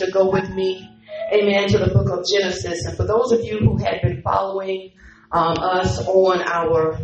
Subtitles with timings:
[0.00, 0.88] to go with me,
[1.32, 2.84] amen, to the book of Genesis.
[2.86, 4.92] And for those of you who had been following
[5.32, 6.98] um, us on our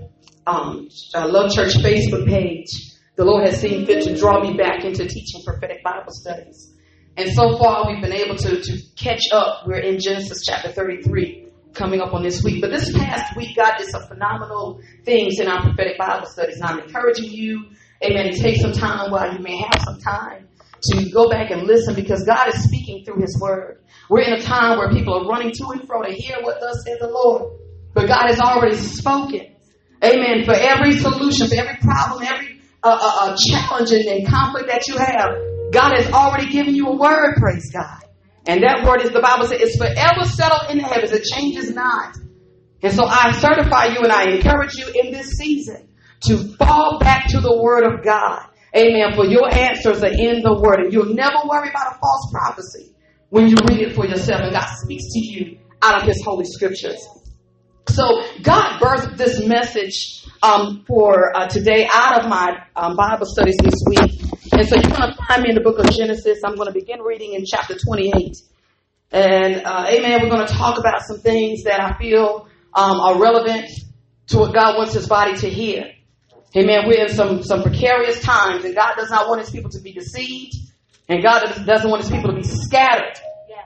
[0.46, 2.68] um, uh, Love Church Facebook page,
[3.16, 6.72] the Lord has seen fit to draw me back into teaching prophetic Bible studies.
[7.16, 9.66] And so far, we've been able to, to catch up.
[9.66, 12.60] We're in Genesis chapter 33 coming up on this week.
[12.60, 16.56] But this past week, God did some phenomenal things in our prophetic Bible studies.
[16.56, 17.70] And I'm encouraging you,
[18.02, 20.45] amen, to take some time while you may have some time
[20.82, 23.82] to go back and listen because God is speaking through His Word.
[24.08, 26.84] We're in a time where people are running to and fro to hear what thus
[26.86, 27.58] says the Lord.
[27.94, 29.56] But God has already spoken.
[30.04, 30.44] Amen.
[30.44, 34.96] For every solution, for every problem, every uh, uh, uh, challenge and conflict that you
[34.98, 38.02] have, God has already given you a word, praise God.
[38.46, 41.10] And that word is the Bible says it's forever settled in the heavens.
[41.10, 42.16] It changes not.
[42.82, 45.88] And so I certify you and I encourage you in this season
[46.26, 48.46] to fall back to the word of God.
[48.76, 49.14] Amen.
[49.14, 50.80] For your answers are in the word.
[50.80, 52.94] And you'll never worry about a false prophecy
[53.30, 56.44] when you read it for yourself and God speaks to you out of his holy
[56.44, 57.04] scriptures.
[57.88, 63.56] So God birthed this message um, for uh, today out of my um, Bible studies
[63.62, 64.20] this week.
[64.52, 66.40] And so you're going to find me in the book of Genesis.
[66.44, 68.36] I'm going to begin reading in chapter 28.
[69.12, 73.20] And uh, amen, we're going to talk about some things that I feel um, are
[73.20, 73.70] relevant
[74.28, 75.92] to what God wants his body to hear.
[76.56, 76.84] Amen.
[76.86, 79.92] We're in some, some precarious times and God does not want his people to be
[79.92, 80.54] deceived
[81.08, 83.18] and God doesn't want his people to be scattered,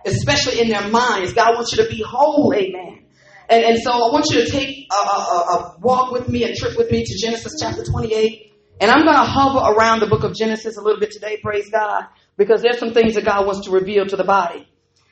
[0.05, 1.33] especially in their minds.
[1.33, 2.53] God wants you to be whole.
[2.53, 3.05] Amen.
[3.49, 6.55] And, and so I want you to take a, a, a walk with me, a
[6.55, 8.53] trip with me to Genesis chapter 28.
[8.81, 11.71] And I'm going to hover around the book of Genesis a little bit today, praise
[11.71, 14.67] God, because there's some things that God wants to reveal to the body.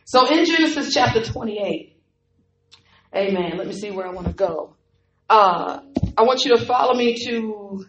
[0.04, 1.96] So in Genesis chapter 28,
[3.14, 4.74] amen, let me see where I want to go.
[5.28, 5.80] Uh,
[6.16, 7.84] I want you to follow me to,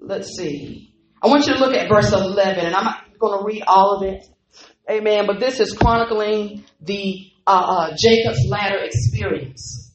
[0.00, 3.44] let's see, I want you to look at verse 11, and I'm not going to
[3.44, 4.24] read all of it,
[4.90, 9.92] amen, but this is chronicling the uh, uh, Jacob's ladder experience.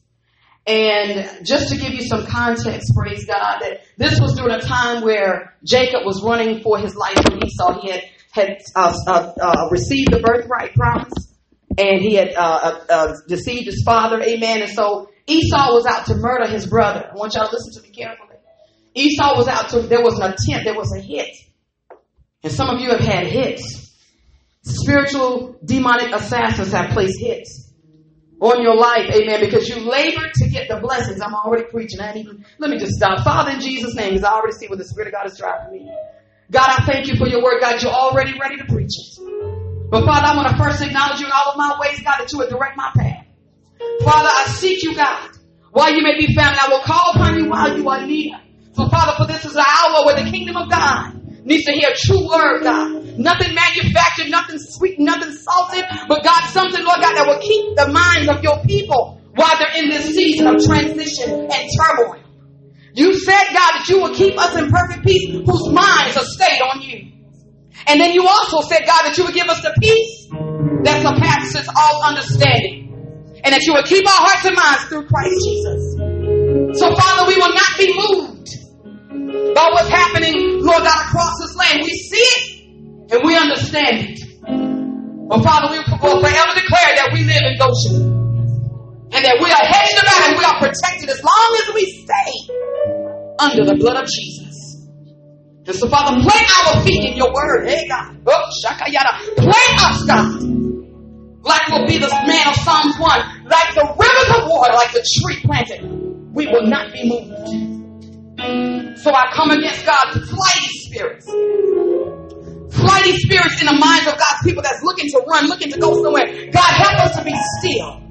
[0.66, 5.02] And just to give you some context, praise God, that this was during a time
[5.02, 7.80] where Jacob was running for his life from Esau.
[7.82, 11.33] He had had uh, uh, uh, received the birthright promise,
[11.78, 14.22] and he had uh, uh, uh, deceived his father.
[14.22, 14.62] Amen.
[14.62, 17.10] And so Esau was out to murder his brother.
[17.12, 18.36] I want y'all to listen to me carefully.
[18.94, 19.80] Esau was out to.
[19.80, 20.64] There was an attempt.
[20.64, 21.34] There was a hit,
[22.42, 23.82] and some of you have had hits.
[24.62, 27.64] Spiritual demonic assassins have placed hits
[28.40, 31.20] on your life, amen, because you labored to get the blessings.
[31.20, 32.00] I'm already preaching.
[32.00, 33.24] I ain't even, let me just stop.
[33.24, 35.84] Father, in Jesus' name, because I already see what the Spirit of God is driving
[35.84, 35.92] me.
[36.50, 37.60] God, I thank you for your word.
[37.60, 39.63] God, you're already ready to preach it.
[39.90, 42.32] But Father, I want to first acknowledge you in all of my ways, God, that
[42.32, 43.26] you would direct my path.
[44.02, 45.30] Father, I seek you, God,
[45.70, 48.40] while you may be found, I will call upon you while you are near.
[48.72, 51.14] So Father, for this is the hour where the kingdom of God
[51.46, 53.18] needs to hear a true word, God.
[53.18, 57.92] Nothing manufactured, nothing sweet, nothing salted, but God, something, Lord God, that will keep the
[57.92, 62.20] minds of your people while they're in this season of transition and turmoil.
[62.94, 66.60] You said, God, that you will keep us in perfect peace whose minds are stayed
[66.62, 67.13] on you.
[67.86, 70.28] And then you also said, God, that you would give us the peace
[70.84, 72.80] that surpasses all understanding.
[73.44, 75.80] And that you would keep our hearts and minds through Christ Jesus.
[76.80, 78.48] So, Father, we will not be moved
[79.54, 81.84] by what's happening, Lord God, across this land.
[81.84, 82.44] We see it
[83.12, 84.18] and we understand it.
[85.28, 88.14] But Father, we will forever declare that we live in Goshen.
[89.12, 92.32] And that we are hedged about and we are protected as long as we stay
[93.38, 94.43] under the blood of Jesus.
[95.66, 97.66] And so, Father, plant our feet in your word.
[97.66, 98.16] Hey, God.
[98.26, 99.36] Oh, shakayada.
[99.36, 100.42] Plant us, God.
[101.44, 103.44] Like will be the man of Psalms 1.
[103.44, 105.82] Like the rivers of water, like the tree planted.
[106.34, 107.30] We will not be moved.
[109.00, 111.30] So I come against God, flighty spirits
[112.74, 116.02] flighty spirits in the minds of God's people that's looking to run, looking to go
[116.02, 116.26] somewhere.
[116.50, 118.02] God, help us to be still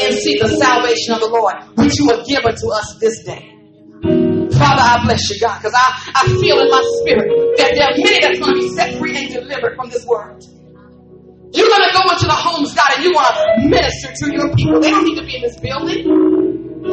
[0.00, 3.57] and see the salvation of the Lord, which you have given to us this day.
[4.58, 7.94] Father, I bless you, God, because I, I feel in my spirit that there are
[7.96, 10.42] many that's going to be set free and delivered from this word.
[11.54, 13.34] You're going to go into the homes, God, and you want to
[13.68, 14.80] minister to your people.
[14.80, 16.02] They don't need to be in this building.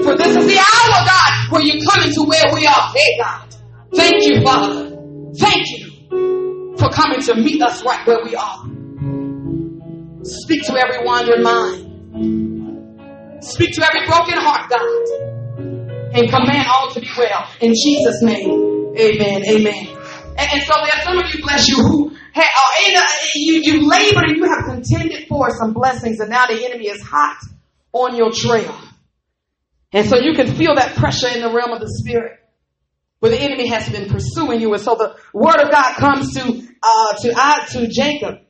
[0.04, 2.92] For this is the hour, God, where you're coming to where we are.
[2.94, 3.56] Hey, God.
[3.96, 4.92] Thank you, Father.
[5.38, 5.90] Thank you
[6.78, 8.64] for coming to meet us right where we are.
[10.24, 11.82] Speak to every wandering mind.
[13.44, 15.35] Speak to every broken heart, God.
[16.16, 17.50] And command all to be well.
[17.62, 18.96] In Jesus' name.
[18.98, 19.44] Amen.
[19.46, 19.88] Amen.
[20.38, 23.02] And, and so there are some of you, bless you, who have, a,
[23.36, 27.02] you, you labored and you have contended for some blessings, and now the enemy is
[27.02, 27.38] hot
[27.94, 28.76] on your trail.
[29.94, 32.40] And so you can feel that pressure in the realm of the spirit
[33.20, 34.74] where the enemy has been pursuing you.
[34.74, 38.42] And so the word of God comes to, uh, to, uh, to Jacob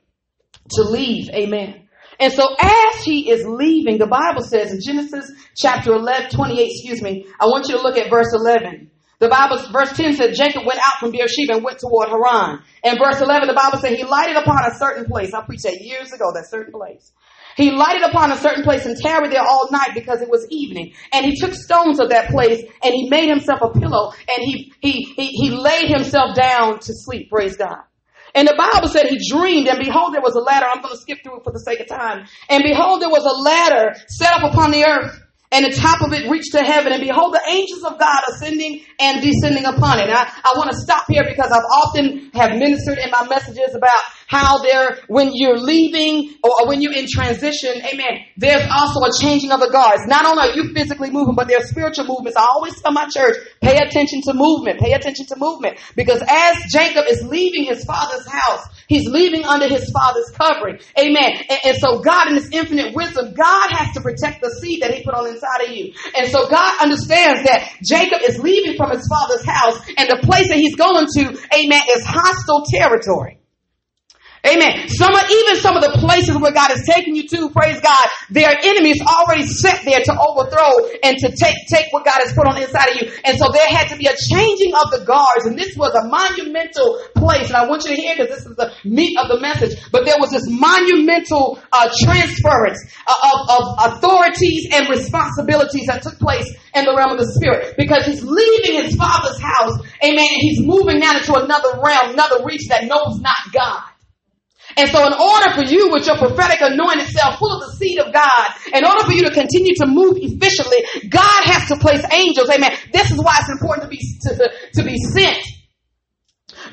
[0.71, 1.29] to leave.
[1.29, 1.84] Amen.
[2.19, 7.01] And so as he is leaving, the Bible says in Genesis chapter 11, 28, excuse
[7.01, 8.91] me, I want you to look at verse 11.
[9.19, 12.61] The Bible, verse 10 said Jacob went out from Beersheba and went toward Haran.
[12.83, 15.33] And verse 11, the Bible said he lighted upon a certain place.
[15.33, 17.11] I preached that years ago, that certain place.
[17.55, 20.93] He lighted upon a certain place and tarried there all night because it was evening.
[21.13, 24.73] And he took stones of that place and he made himself a pillow and he,
[24.81, 27.29] he, he, he laid himself down to sleep.
[27.29, 27.83] Praise God.
[28.35, 30.65] And the Bible said he dreamed, and behold, there was a ladder.
[30.67, 32.27] I'm going to skip through it for the sake of time.
[32.49, 36.11] And behold, there was a ladder set up upon the earth and the top of
[36.13, 36.91] it reached to heaven.
[36.91, 40.09] And behold, the angels of God ascending and descending upon it.
[40.09, 44.01] I, I want to stop here because I've often have ministered in my messages about
[44.27, 49.51] how there, when you're leaving or when you're in transition, amen, there's also a changing
[49.51, 50.01] of the guards.
[50.07, 52.37] Not only are you physically moving, but there's spiritual movements.
[52.37, 55.77] I always tell my church, pay attention to movement, pay attention to movement.
[55.95, 60.79] Because as Jacob is leaving his father's house, he's leaving under his father's covering.
[60.97, 61.33] Amen.
[61.49, 64.93] And, and so God in his infinite wisdom, God has to protect the seed that
[64.93, 65.93] he put on inside of you.
[66.17, 70.47] And so God understands that Jacob is leaving from his father's house and the place
[70.49, 73.39] that he's going to, amen, is hostile territory.
[74.45, 74.87] Amen.
[74.89, 78.05] Some of, even some of the places where God is taking you to, praise God,
[78.29, 82.45] their enemies already set there to overthrow and to take, take what God has put
[82.45, 83.09] on the inside of you.
[83.25, 85.49] And so there had to be a changing of the guards.
[85.49, 87.49] And this was a monumental place.
[87.49, 89.73] And I want you to hear because this is the meat of the message.
[89.91, 92.77] But there was this monumental uh, transference
[93.09, 96.45] of, of, of authorities and responsibilities that took place
[96.77, 99.73] in the realm of the spirit because he's leaving his father's house.
[100.05, 100.29] Amen.
[100.29, 103.94] And he's moving now into another realm, another reach that knows not God.
[104.77, 107.99] And so in order for you with your prophetic anointed self full of the seed
[107.99, 112.03] of God, in order for you to continue to move efficiently, God has to place
[112.11, 112.49] angels.
[112.49, 112.75] Amen.
[112.91, 115.39] This is why it's important to be, to, to be sent.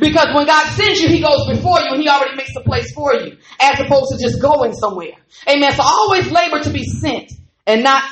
[0.00, 2.92] Because when God sends you, He goes before you and He already makes a place
[2.92, 5.12] for you, as opposed to just going somewhere.
[5.48, 5.72] Amen.
[5.74, 7.32] So always labor to be sent
[7.66, 8.02] and not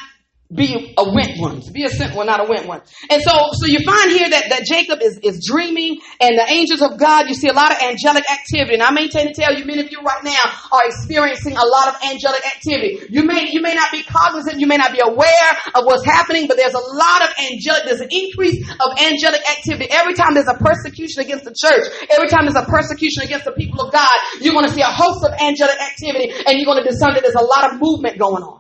[0.51, 2.83] be a went one, be a sent one, not a went one.
[3.09, 6.83] And so, so you find here that, that Jacob is, is dreaming and the angels
[6.83, 8.75] of God, you see a lot of angelic activity.
[8.75, 10.43] And I maintain to tell you, many of you right now
[10.75, 12.99] are experiencing a lot of angelic activity.
[13.11, 16.49] You may, you may not be cognizant, you may not be aware of what's happening,
[16.49, 19.87] but there's a lot of angelic, there's an increase of angelic activity.
[19.91, 23.55] Every time there's a persecution against the church, every time there's a persecution against the
[23.55, 24.11] people of God,
[24.43, 27.23] you're going to see a host of angelic activity and you're going to discern that
[27.23, 28.60] there's a lot of movement going on.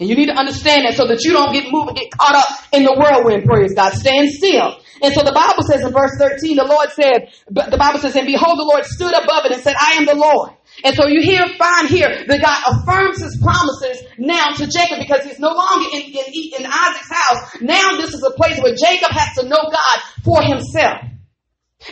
[0.00, 2.34] And you need to understand that so that you don't get moved and get caught
[2.34, 3.92] up in the whirlwind, praise God.
[3.92, 4.78] Stand still.
[5.02, 8.26] And so the Bible says in verse 13, the Lord said, the Bible says, and
[8.26, 10.50] behold, the Lord stood above it and said, I am the Lord.
[10.84, 15.24] And so you hear, find here that God affirms his promises now to Jacob because
[15.24, 16.26] he's no longer in, in,
[16.58, 17.60] in Isaac's house.
[17.60, 21.02] Now this is a place where Jacob has to know God for himself.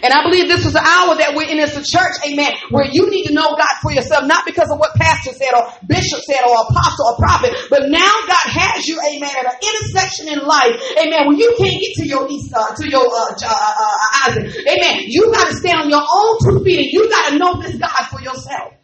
[0.02, 2.86] And I believe this is the hour that we're in as a church, amen, where
[2.86, 6.20] you need to know God for yourself, not because of what pastor said or bishop
[6.22, 10.46] said or apostle or prophet, but now God has you, amen, at an intersection in
[10.46, 14.30] life, amen, when you can't get to your east, uh, to your, uh, uh, uh,
[14.30, 17.76] Isaac, amen, you gotta stand on your own two feet and you gotta know this
[17.76, 18.79] God for yourself.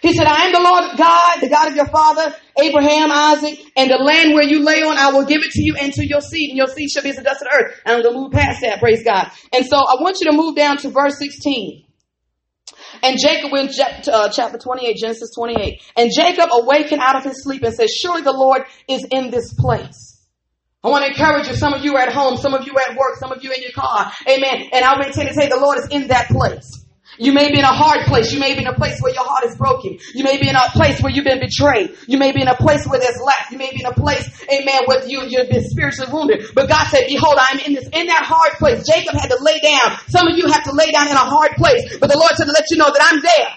[0.00, 3.90] He said, I am the Lord God, the God of your father, Abraham, Isaac, and
[3.90, 6.20] the land where you lay on, I will give it to you and to your
[6.20, 7.80] seed, and your seed shall be as the dust of the earth.
[7.84, 9.30] And I'm going to move past that, praise God.
[9.52, 11.84] And so I want you to move down to verse 16.
[13.02, 13.68] And Jacob in
[14.12, 15.82] uh, chapter 28, Genesis 28.
[15.96, 19.52] And Jacob awakened out of his sleep and said, surely the Lord is in this
[19.54, 20.16] place.
[20.82, 21.54] I want to encourage you.
[21.54, 23.52] Some of you are at home, some of you are at work, some of you
[23.52, 24.12] in your car.
[24.28, 24.68] Amen.
[24.72, 26.84] And I would intend to say the Lord is in that place.
[27.18, 28.32] You may be in a hard place.
[28.32, 29.98] You may be in a place where your heart is broken.
[30.14, 31.96] You may be in a place where you've been betrayed.
[32.06, 33.50] You may be in a place where there's lack.
[33.50, 36.46] You may be in a place, amen, where you, you've been spiritually wounded.
[36.54, 38.86] But God said, behold, I'm in this, in that hard place.
[38.86, 39.98] Jacob had to lay down.
[40.08, 41.98] Some of you have to lay down in a hard place.
[41.98, 43.48] But the Lord said to let you know that I'm there.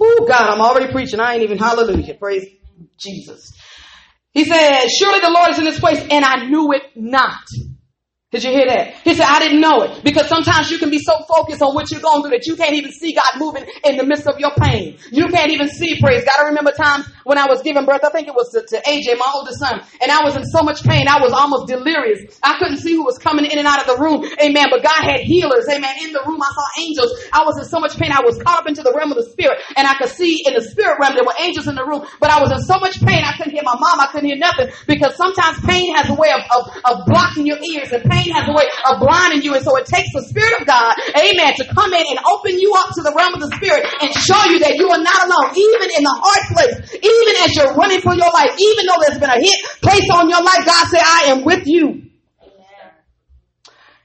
[0.00, 1.20] Oh God, I'm already preaching.
[1.20, 2.14] I ain't even hallelujah.
[2.14, 2.46] Praise
[2.98, 3.52] Jesus.
[4.32, 7.44] He said, surely the Lord is in this place and I knew it not.
[8.34, 8.98] Did you hear that?
[9.06, 10.02] He said, I didn't know it.
[10.02, 12.74] Because sometimes you can be so focused on what you're going through that you can't
[12.74, 14.98] even see God moving in the midst of your pain.
[15.12, 16.24] You can't even see praise.
[16.26, 18.82] God, I remember times when I was giving birth, I think it was to, to
[18.90, 22.26] AJ, my oldest son, and I was in so much pain, I was almost delirious.
[22.42, 24.26] I couldn't see who was coming in and out of the room.
[24.42, 24.66] Amen.
[24.66, 25.70] But God had healers.
[25.70, 25.94] Amen.
[26.02, 27.10] In the room, I saw angels.
[27.32, 28.10] I was in so much pain.
[28.10, 30.54] I was caught up into the realm of the spirit, and I could see in
[30.54, 32.98] the spirit realm there were angels in the room, but I was in so much
[32.98, 34.02] pain, I couldn't hear my mom.
[34.02, 37.58] I couldn't hear nothing because sometimes pain has a way of, of, of blocking your
[37.62, 39.54] ears and pain has a way of blinding you.
[39.54, 42.72] And so it takes the Spirit of God, amen, to come in and open you
[42.78, 45.52] up to the realm of the Spirit and show you that you are not alone,
[45.56, 49.20] even in the hard place, even as you're running for your life, even though there's
[49.20, 52.13] been a hit placed on your life, God said, I am with you.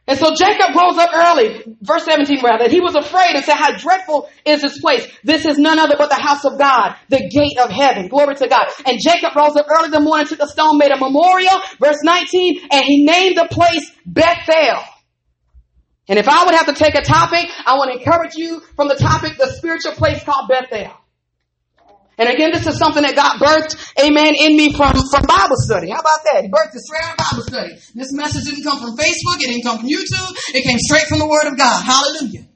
[0.10, 3.54] And so Jacob rose up early, verse 17 rather, and he was afraid and said,
[3.54, 5.08] how dreadful is this place?
[5.24, 8.08] This is none other but the house of God, the gate of heaven.
[8.08, 8.66] Glory to God.
[8.88, 12.00] And Jacob rose up early in the morning, took a stone, made a memorial, verse
[12.04, 14.82] 19, and he named the place Bethel.
[16.08, 18.88] And if I would have to take a topic, I want to encourage you from
[18.88, 20.92] the topic, the spiritual place called Bethel.
[22.20, 25.90] And again, this is something that got birthed, amen, in me from, from Bible study.
[25.90, 26.44] How about that?
[26.44, 27.74] He birthed straight out of Bible study.
[27.96, 29.40] This message didn't come from Facebook.
[29.40, 30.36] It didn't come from YouTube.
[30.54, 31.80] It came straight from the Word of God.
[31.82, 32.49] Hallelujah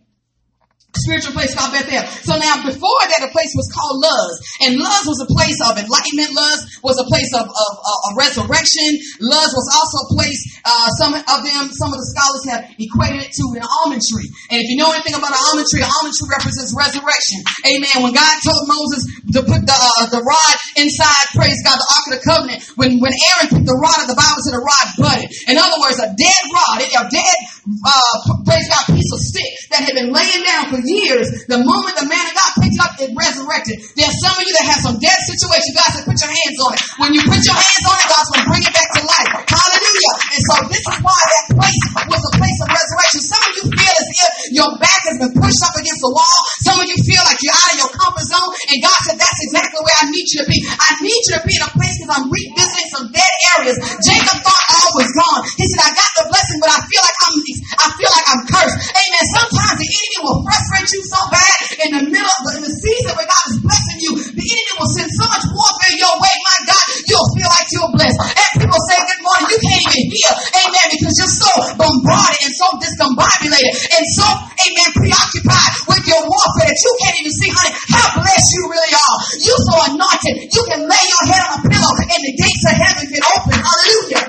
[0.93, 2.05] spiritual place called Bethel.
[2.21, 4.33] So now before that, a place was called Luz.
[4.61, 6.37] And Luz was a place of enlightenment.
[6.37, 8.89] Luz was a place of, of, of, resurrection.
[9.25, 13.25] Luz was also a place, uh, some of them, some of the scholars have equated
[13.25, 14.29] it to an almond tree.
[14.53, 17.41] And if you know anything about an almond tree, an almond tree represents resurrection.
[17.65, 17.95] Amen.
[18.05, 19.01] When God told Moses
[19.33, 23.01] to put the, uh, the rod inside, praise God, the Ark of the Covenant, when,
[23.01, 25.29] when Aaron put the rod of the Bible said the rod budded.
[25.49, 27.37] In other words, a dead rod, a dead,
[27.81, 31.95] uh, praise God, piece of stick that had been laying down for years, the moment
[31.99, 33.79] the man of God picked up, it resurrected.
[33.95, 35.75] There's some of you that have some dead situation.
[35.75, 36.81] God said, put your hands on it.
[36.99, 39.31] When you put your hands on it, God's going to bring it back to life.
[39.49, 40.15] Hallelujah.
[40.33, 43.21] And so this is why that place was a place of resurrection.
[43.23, 46.39] Some of you feel as if your back has been pushed up against the wall.
[46.65, 48.51] Some of you feel like you're out of your comfort zone.
[48.73, 50.59] And God said, that's exactly where I need you to be.
[50.67, 53.77] I need you to be in a place because I'm revisiting some dead areas.
[54.03, 55.41] Jacob thought all was gone.
[55.55, 57.35] He said, I got the blessing, but I feel like I'm,
[57.83, 58.77] I feel like I'm cursed.
[58.93, 59.23] Amen.
[59.37, 62.73] Sometimes the enemy will frustrate you so bad in the middle of the, in the
[62.73, 64.11] season where God is blessing you.
[64.17, 66.33] The enemy will send so much warfare your way.
[66.41, 68.19] My God, you'll feel like you're blessed.
[68.33, 69.47] And people say good morning.
[69.53, 70.31] You can't even hear.
[70.33, 70.85] Amen.
[70.89, 76.79] Because you're so bombarded and so discombobulated and so, amen, preoccupied with your warfare that
[76.81, 79.17] you can't even see, honey, how blessed you really are.
[79.45, 80.33] You so anointed.
[80.49, 83.57] You can lay your head on a pillow and the gates of heaven can open.
[83.61, 84.23] Hallelujah.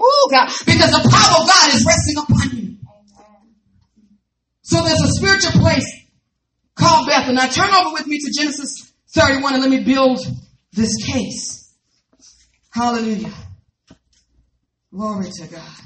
[0.00, 0.46] Oh God.
[0.64, 2.67] Because the power of God is resting upon you.
[4.68, 5.90] So there's a spiritual place
[6.74, 7.32] called Bethel.
[7.32, 10.18] Now turn over with me to Genesis 31 and let me build
[10.74, 11.72] this case.
[12.68, 13.32] Hallelujah.
[14.92, 15.80] Glory to God.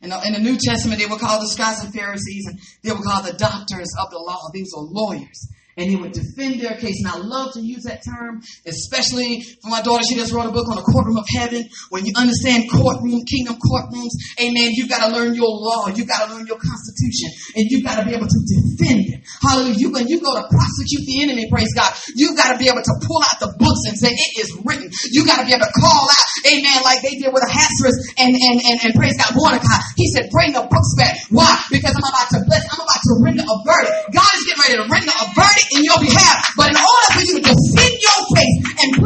[0.00, 2.90] In the, in the New Testament, they were called the scribes and Pharisees, and they
[2.90, 4.40] were called the doctors of the law.
[4.52, 7.00] These were lawyers and he would defend their case.
[7.04, 10.04] And I love to use that term, especially for my daughter.
[10.04, 11.64] She just wrote a book on the courtroom of heaven.
[11.90, 15.88] When you understand courtroom, kingdom courtrooms, amen, you've got to learn your law.
[15.88, 17.30] You've got to learn your constitution.
[17.56, 19.20] And you've got to be able to defend it.
[19.40, 19.76] Hallelujah.
[19.78, 22.84] You, when you go to prosecute the enemy, praise God, you've got to be able
[22.84, 24.90] to pull out the books and say, it is written.
[25.10, 28.32] You got to be able to call out, amen, like they did with Ahasuerus and,
[28.34, 29.80] and, and, and praise God, Mordecai.
[29.96, 31.16] He said, bring the books back.
[31.30, 31.56] Why?
[31.70, 32.40] Because I'm about to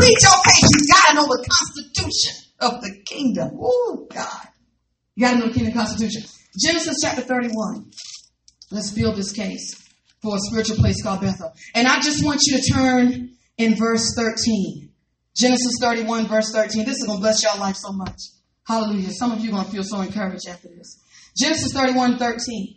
[0.06, 3.58] plead your case, you gotta know the constitution of the kingdom.
[3.60, 4.48] Oh God.
[5.14, 6.22] You gotta know the kingdom constitution.
[6.58, 7.90] Genesis chapter 31.
[8.70, 9.75] Let's build this case
[10.22, 11.52] for a spiritual place called Bethel.
[11.75, 14.90] And I just want you to turn in verse 13.
[15.34, 16.84] Genesis 31, verse 13.
[16.84, 18.18] This is going to bless your life so much.
[18.64, 19.10] Hallelujah.
[19.10, 20.98] Some of you are going to feel so encouraged after this.
[21.36, 22.76] Genesis 31, 13.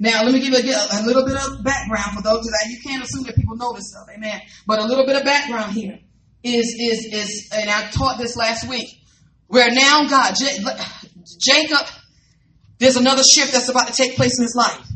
[0.00, 2.78] Now, let me give you a, a, little bit of background for those that you
[2.82, 4.08] can't assume that people know this stuff.
[4.12, 4.40] Amen.
[4.66, 5.98] But a little bit of background here
[6.42, 8.88] is, is, is, and I taught this last week,
[9.46, 10.58] where now God, J-
[11.40, 11.86] Jacob,
[12.78, 14.86] there's another shift that's about to take place in his life.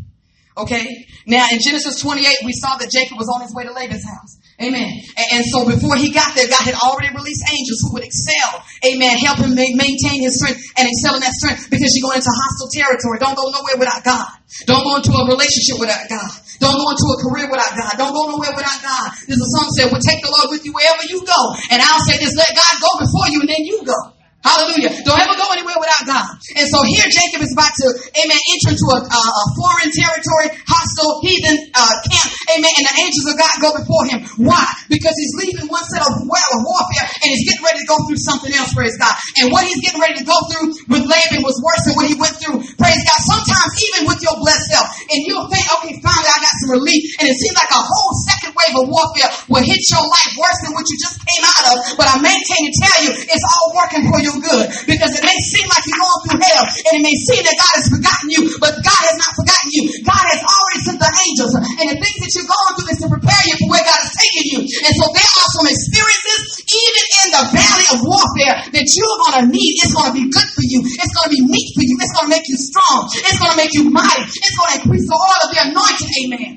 [0.57, 1.07] Okay?
[1.27, 4.39] Now, in Genesis 28, we saw that Jacob was on his way to Laban's house.
[4.63, 5.03] Amen.
[5.19, 8.63] And, and, so before he got there, God had already released angels who would excel.
[8.87, 9.19] Amen.
[9.19, 12.31] Help him ma- maintain his strength and excel in that strength because you're going into
[12.31, 13.19] hostile territory.
[13.19, 14.31] Don't go nowhere without God.
[14.71, 16.31] Don't go into a relationship without God.
[16.63, 17.93] Don't go into a career without God.
[17.99, 19.11] Don't go nowhere without God.
[19.27, 21.41] There's a song said, well, take the Lord with you wherever you go.
[21.75, 24.22] And I'll say this, let God go before you and then you go.
[24.43, 24.91] Hallelujah.
[25.07, 26.27] Don't ever go anywhere without God.
[26.59, 27.87] And so here Jacob is about to,
[28.19, 32.31] amen, enter into a, a, a foreign territory, hostile, heathen uh, camp.
[32.59, 32.73] Amen.
[32.75, 34.19] And the angels of God go before him.
[34.43, 34.67] Why?
[34.91, 38.53] Because he's leaving one set of, warfare and he's getting ready to go through something
[38.55, 39.15] else, praise God.
[39.43, 42.17] And what he's getting ready to go through with Laban was worse than what he
[42.17, 43.19] went through, praise God.
[43.29, 44.87] Sometimes even with your blessed self.
[45.11, 47.03] And you'll think, okay, finally I got some relief.
[47.21, 50.59] And it seems like a whole second wave of warfare will hit your life worse
[50.67, 51.75] than what you just came out of.
[51.99, 55.67] But I maintain to tell you, it's all working for good because it may seem
[55.69, 58.73] like you're going through hell and it may seem that God has forgotten you, but
[58.81, 59.83] God has not forgotten you.
[60.07, 63.09] God has already sent the angels and the things that you're going through is to
[63.11, 64.61] prepare you for where God is taking you.
[64.63, 69.37] And so there are some experiences, even in the valley of warfare, that you're going
[69.43, 69.73] to need.
[69.83, 70.79] It's going to be good for you.
[70.87, 71.95] It's going to be meat for you.
[71.99, 73.01] It's going to make you strong.
[73.13, 74.25] It's going to make you mighty.
[74.31, 76.13] It's going to increase the oil of the anointing.
[76.25, 76.55] Amen.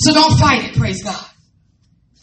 [0.00, 0.72] So don't fight it.
[0.76, 1.35] Praise God.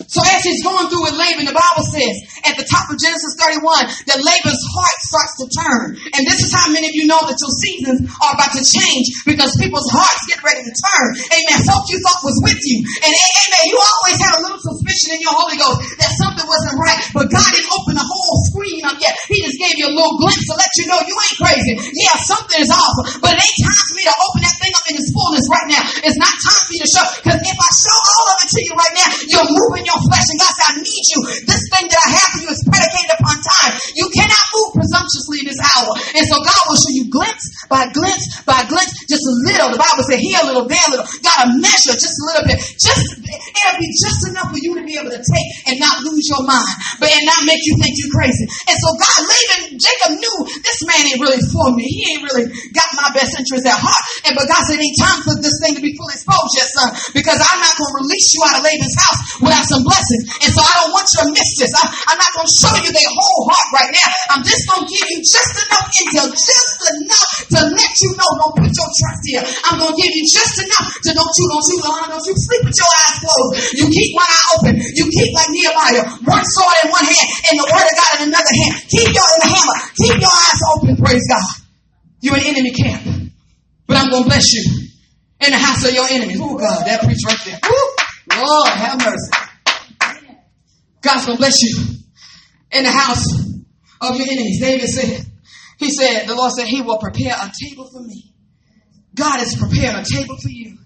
[0.07, 3.36] So as he's going through with Laban, the Bible says at the top of Genesis
[3.39, 5.88] 31 that Laban's heart starts to turn.
[6.15, 9.05] And this is how many of you know that your seasons are about to change
[9.24, 11.07] because people's hearts get ready to turn.
[11.31, 11.60] Amen.
[11.63, 12.79] Folk you thought was with you.
[13.03, 16.77] And amen, you always had a little suspicion in your Holy Ghost that something wasn't
[16.79, 17.00] right.
[17.15, 19.15] But God didn't open the whole screen up yet.
[19.29, 21.74] He just gave you a little glimpse to let you know you ain't crazy.
[21.95, 23.19] Yeah, something is off.
[23.24, 25.67] But it ain't time for me to open that thing up in its fullness right
[25.69, 25.83] now.
[26.03, 27.05] It's not time for you to show.
[27.24, 27.92] Because if I show
[29.29, 30.27] you're moving your flesh.
[30.31, 31.19] And God said, I need you.
[31.45, 33.74] This thing that I have for you is predicated upon time.
[33.95, 35.91] You cannot move presumptuously in this hour.
[36.15, 39.69] And so God will show you glimpse by glimpse by glimpse, just a little.
[39.77, 41.07] The Bible said here a little, there a little.
[41.22, 42.57] God a measure just a little bit.
[42.81, 46.25] Just it'll be just enough for you to be able to take and not lose
[46.29, 48.45] your mind, but and not make you think you're crazy.
[48.69, 51.86] And so God, Laban, Jacob knew this man ain't really for me.
[51.86, 54.03] He ain't really got my best interest at heart.
[54.25, 56.89] And but God said, ain't time for this thing to be fully exposed yet, son,
[57.13, 60.24] because I'm not going to release you out of Laban's house without some blessings.
[60.43, 61.74] And so I don't want you to miss this.
[61.75, 61.83] I,
[62.13, 64.10] I'm not going to show you their whole heart right now.
[64.33, 68.29] I'm just going to give you just enough intel, just enough to let you know,
[68.39, 69.42] don't put your trust here.
[69.69, 72.63] I'm going to give you just enough to don't you, don't you, don't you sleep
[72.65, 73.53] with your eyes closed.
[73.77, 74.73] You keep one eye open.
[74.79, 78.21] You keep like Nehemiah, one sword in one hand and the word of God in
[78.31, 78.73] another hand.
[78.88, 79.77] Keep your in the hammer.
[79.95, 81.50] Keep your eyes open, praise God.
[82.21, 83.33] You're an enemy camp.
[83.88, 84.63] But I'm going to bless you
[85.43, 86.39] in the house of your enemies.
[86.39, 87.59] Oh, God, that preach right there.
[87.67, 87.93] Woo!
[88.39, 89.31] Lord, have mercy.
[91.01, 91.75] God's to bless you
[92.71, 93.25] in the house
[94.01, 94.62] of your enemies.
[94.62, 95.25] David said,
[95.77, 98.33] he said, the Lord said, he will prepare a table for me.
[99.15, 100.77] God has prepared a table for you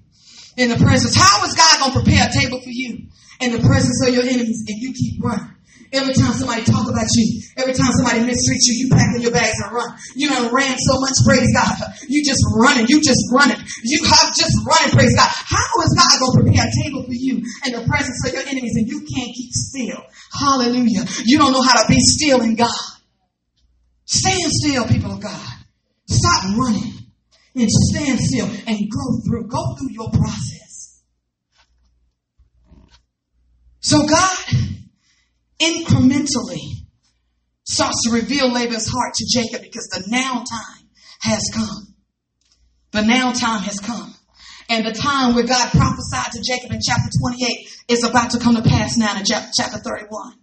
[0.58, 1.16] in the presence.
[1.16, 3.08] How is God going to prepare a table for you
[3.40, 5.54] in the presence of your enemies if you keep running?
[5.94, 9.32] Every time somebody talk about you, every time somebody mistreats you, you pack in your
[9.32, 9.88] bags and run.
[10.16, 11.80] You know, ran so much, praise God.
[12.10, 13.56] You just running, you just running.
[13.84, 15.32] You have just running, praise God.
[15.32, 18.44] How is God going to prepare a table for you in the presence of your
[18.44, 20.04] enemies and you can't keep still?
[20.36, 21.08] Hallelujah.
[21.24, 22.84] You don't know how to be still in God.
[24.04, 25.54] Stand still, people of God.
[26.08, 27.07] Stop running
[27.62, 31.02] and stand still and go through, go through your process.
[33.80, 34.38] So God
[35.60, 36.62] incrementally
[37.64, 40.90] starts to reveal Laban's heart to Jacob because the now time
[41.22, 41.96] has come.
[42.92, 44.14] The now time has come.
[44.70, 48.56] And the time where God prophesied to Jacob in chapter 28 is about to come
[48.56, 50.34] to pass now in chapter 31.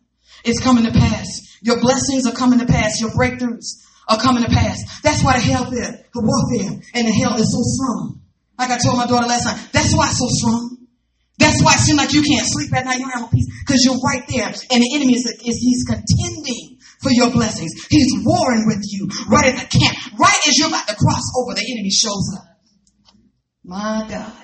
[0.44, 1.58] It's coming to pass.
[1.62, 3.00] Your blessings are coming to pass.
[3.00, 5.00] Your breakthroughs are coming to pass.
[5.02, 8.20] That's why the hell there, the warfare and the hell is so strong.
[8.58, 10.84] Like I told my daughter last night, that's why it's so strong.
[11.38, 12.98] That's why it seems like you can't sleep at night.
[12.98, 14.46] You don't have a peace because you're right there.
[14.46, 17.72] And the enemy is, is he's contending for your blessings.
[17.90, 19.96] He's warring with you right at the camp.
[20.18, 22.44] Right as you're about to cross over, the enemy shows up.
[23.64, 24.43] My God.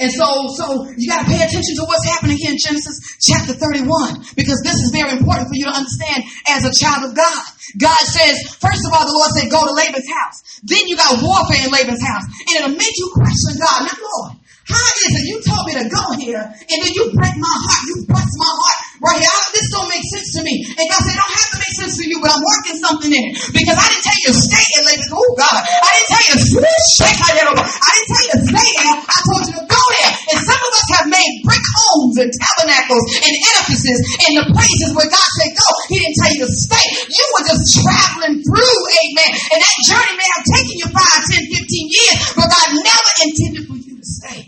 [0.00, 3.52] And so, so you got to pay attention to what's happening here in Genesis chapter
[3.52, 7.44] 31 because this is very important for you to understand as a child of God.
[7.76, 10.60] God says, first of all, the Lord said, go to Laban's house.
[10.64, 12.24] Then you got warfare in Laban's house.
[12.48, 13.92] And it'll make you question God.
[13.92, 14.39] Now, Lord,
[14.70, 17.82] how is it you told me to go here and then you break my heart?
[17.90, 19.32] You bust my heart right here.
[19.34, 20.54] I, this don't make sense to me.
[20.78, 23.12] And God said, it don't have to make sense to you, but I'm working something
[23.12, 23.32] in it.
[23.50, 25.08] Because I didn't tell you to stay in Laban.
[25.10, 25.60] Oh God.
[25.66, 26.46] I didn't tell you to
[26.94, 28.96] shake I didn't tell you to stay there.
[29.00, 30.10] I told you to go there.
[30.30, 34.88] And some of us have made brick homes and tabernacles and edifices in the places
[34.94, 35.68] where God said go.
[35.90, 36.86] He didn't tell you to stay.
[37.10, 39.30] You were just traveling through, amen.
[39.56, 43.62] And that journey may have taken you 5, 10, 15 years, but God never intended
[43.66, 44.40] for you to stay.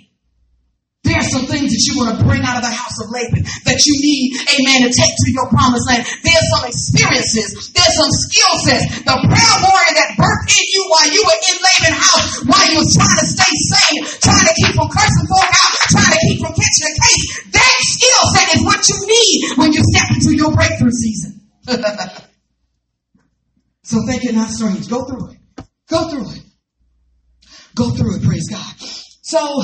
[1.28, 3.94] Some things that you want to bring out of the house of Laban that you
[4.02, 6.02] need, amen, to take to your promised land.
[6.22, 7.70] There's some experiences.
[7.70, 8.84] There's some skill sets.
[9.06, 12.78] The prayer warrior that birthed in you while you were in Laban's house, while you
[12.82, 16.38] were trying to stay sane, trying to keep from cursing folk out, trying to keep
[16.42, 17.24] from catching a case.
[17.54, 21.42] That skill set is what you need when you step into your breakthrough season.
[23.86, 24.88] so think it not strange.
[24.90, 25.38] Go through it.
[25.88, 26.42] Go through it.
[27.74, 28.74] Go through it, praise God.
[29.22, 29.62] So,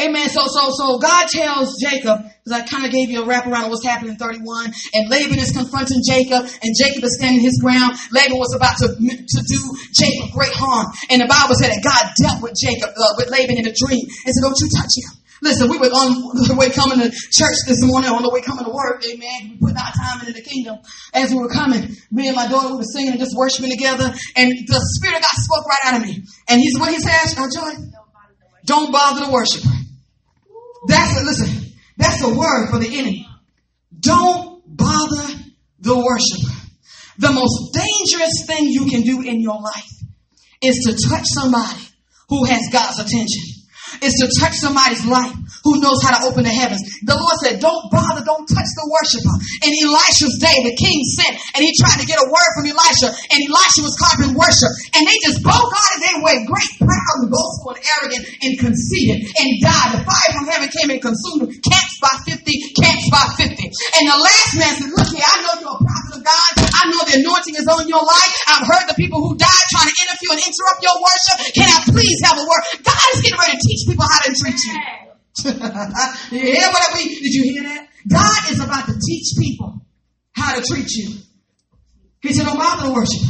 [0.00, 0.28] Amen.
[0.28, 3.66] So, so, so God tells Jacob, because I kind of gave you a wrap around
[3.66, 7.62] of what's happening in 31, and Laban is confronting Jacob, and Jacob is standing his
[7.62, 7.94] ground.
[8.10, 9.60] Laban was about to, to do
[9.94, 10.90] Jacob great harm.
[11.10, 14.02] And the Bible said that God dealt with Jacob, uh, with Laban in a dream,
[14.26, 15.14] and said, don't you touch him.
[15.42, 16.10] Listen, we were on
[16.48, 19.60] the way coming to church this morning, on the way coming to work, amen.
[19.60, 20.80] We putting our time into the kingdom.
[21.12, 24.08] As we were coming, me and my daughter, we were singing and just worshiping together,
[24.34, 26.24] and the Spirit of God spoke right out of me.
[26.48, 27.76] And he's what he says, oh, Joy,
[28.64, 29.73] don't bother the worshiper.
[30.86, 33.26] That's a, listen, that's a word for the enemy.
[33.98, 35.34] Don't bother
[35.80, 36.52] the worshiper.
[37.18, 39.90] The most dangerous thing you can do in your life
[40.62, 41.88] is to touch somebody
[42.28, 43.53] who has God's attention.
[44.02, 46.84] Is to touch somebody's life who knows how to open the heavens.
[47.02, 49.34] The Lord said, don't bother, don't touch the worshiper.
[49.64, 53.08] In Elisha's day, the king sent and he tried to get a word from Elisha
[53.32, 56.72] and Elisha was caught in worship and they just broke out of their way, great,
[56.76, 59.96] proud, and boastful, and arrogant, and conceited and died.
[59.96, 61.50] The fire from heaven came and consumed them.
[61.64, 62.44] Camps by 50,
[62.76, 63.56] camps by 50.
[63.96, 66.50] And the last man said, look here, I know you're a prophet of God.
[66.60, 68.32] I know the anointing is on your life.
[68.52, 71.36] I've heard the people who died trying to interfere and interrupt your worship.
[71.56, 72.62] Can I please have a word?
[72.84, 74.74] God is getting ready to teach people how to treat you.
[76.70, 77.08] what I mean?
[77.08, 77.88] Did you hear that?
[78.08, 79.80] God is about to teach people
[80.32, 81.16] how to treat you.
[82.20, 83.22] He said, don't bother to worship.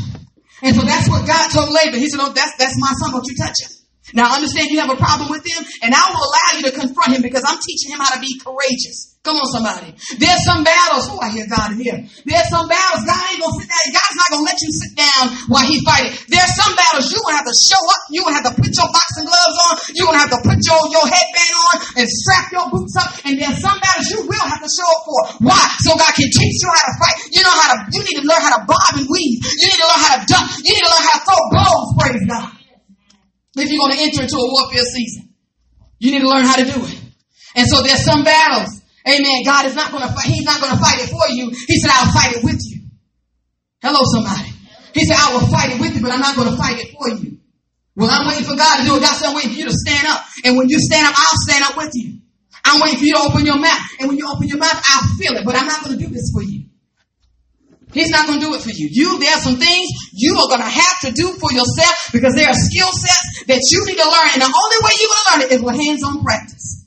[0.63, 2.01] And so that's what God told Laban.
[2.01, 3.13] He said, oh, that's, that's my son.
[3.13, 3.71] Don't you touch him.
[4.15, 7.19] Now understand you have a problem with him and I will allow you to confront
[7.19, 9.15] him because I'm teaching him how to be courageous.
[9.25, 9.89] Come on, somebody.
[10.21, 11.09] There's some battles.
[11.09, 11.97] Oh, I hear God in here.
[12.29, 13.09] There's some battles.
[13.09, 13.85] God ain't gonna sit down.
[13.97, 16.13] God's not gonna let you sit down while He fighting.
[16.29, 18.03] There's some battles you gonna have to show up.
[18.13, 19.73] You gonna have to put your boxing gloves on.
[19.97, 23.17] You gonna have to put your, your headband on and strap your boots up.
[23.25, 25.21] And there's some battles you will have to show up for.
[25.49, 25.65] Why?
[25.81, 27.17] So God can teach you how to fight.
[27.33, 29.41] You know how to, you need to learn how to bob and weave.
[29.41, 30.47] You need to learn how to duck.
[30.61, 32.64] You need to learn how to throw blows, praise God.
[33.57, 35.35] If you're gonna enter into a warfare season,
[35.99, 37.01] you need to learn how to do it.
[37.57, 39.45] And so there's some battles Amen.
[39.45, 40.33] God is not going to fight.
[40.33, 41.53] He's not going to fight it for you.
[41.69, 42.89] He said, I'll fight it with you.
[43.83, 44.49] Hello, somebody.
[44.95, 46.89] He said, I will fight it with you, but I'm not going to fight it
[46.97, 47.37] for you.
[47.97, 49.01] Well, I'm waiting for God to do it.
[49.01, 50.25] God said, I'm waiting for you to stand up.
[50.45, 52.19] And when you stand up, I'll stand up with you.
[52.65, 53.85] I'm waiting for you to open your mouth.
[54.01, 55.45] And when you open your mouth, I'll feel it.
[55.45, 56.65] But I'm not going to do this for you.
[57.95, 58.89] He's not going to do it for you.
[58.91, 62.35] You, there are some things you are going to have to do for yourself because
[62.35, 64.29] there are skill sets that you need to learn.
[64.35, 66.85] And the only way you're going to learn it is with hands-on practice.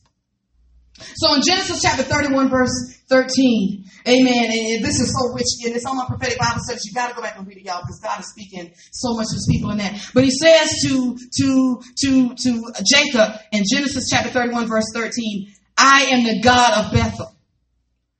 [1.16, 4.46] So in Genesis chapter 31, verse 13, amen.
[4.52, 6.86] And this is so rich and it's on my prophetic Bible studies.
[6.86, 9.28] You got to go back and read it, y'all, because God is speaking so much
[9.32, 9.98] to his people in that.
[10.14, 16.04] But he says to, to, to, to Jacob in Genesis chapter 31, verse 13, I
[16.12, 17.34] am the God of Bethel,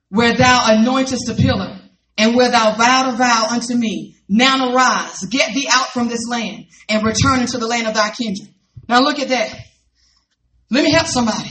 [0.10, 1.77] where thou anointest a pillar,
[2.18, 4.16] and where thou vowed a vow unto me.
[4.30, 8.10] Now arise, get thee out from this land, and return into the land of thy
[8.10, 8.54] kindred.
[8.90, 9.56] Now look at that.
[10.70, 11.50] Let me help somebody.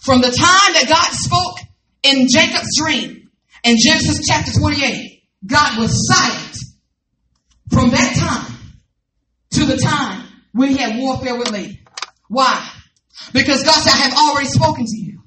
[0.00, 1.58] From the time that God spoke
[2.02, 3.30] in Jacob's dream
[3.64, 6.56] in Genesis chapter 28, God was silent
[7.70, 8.54] from that time
[9.50, 11.78] to the time when he had warfare with Laban.
[12.28, 12.70] Why?
[13.32, 15.17] Because God said, I have already spoken to you.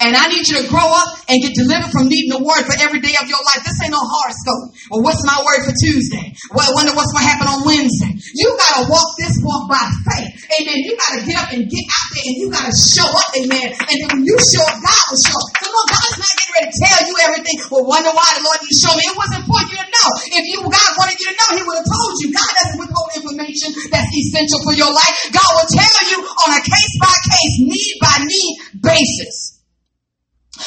[0.00, 2.74] And I need you to grow up and get delivered from needing a word for
[2.80, 3.62] every day of your life.
[3.62, 4.74] This ain't no horoscope.
[4.90, 6.34] Well, what's my word for Tuesday?
[6.50, 8.14] Well, I wonder what's going to happen on Wednesday.
[8.34, 10.34] You gotta walk this walk by faith.
[10.58, 10.80] Amen.
[10.82, 13.30] You gotta get up and get out there and you gotta show up.
[13.38, 13.68] Amen.
[13.70, 15.48] And then when you show up, God will show up.
[15.54, 17.56] Come on, God's not getting ready to tell you everything.
[17.70, 19.06] Well, wonder why the Lord didn't show me.
[19.06, 20.08] It wasn't for you to know.
[20.34, 22.28] If you God wanted you to know, He would have told you.
[22.34, 25.14] God doesn't withhold information that's essential for your life.
[25.30, 28.52] God will tell you on a case by case, need by need
[28.82, 29.53] basis.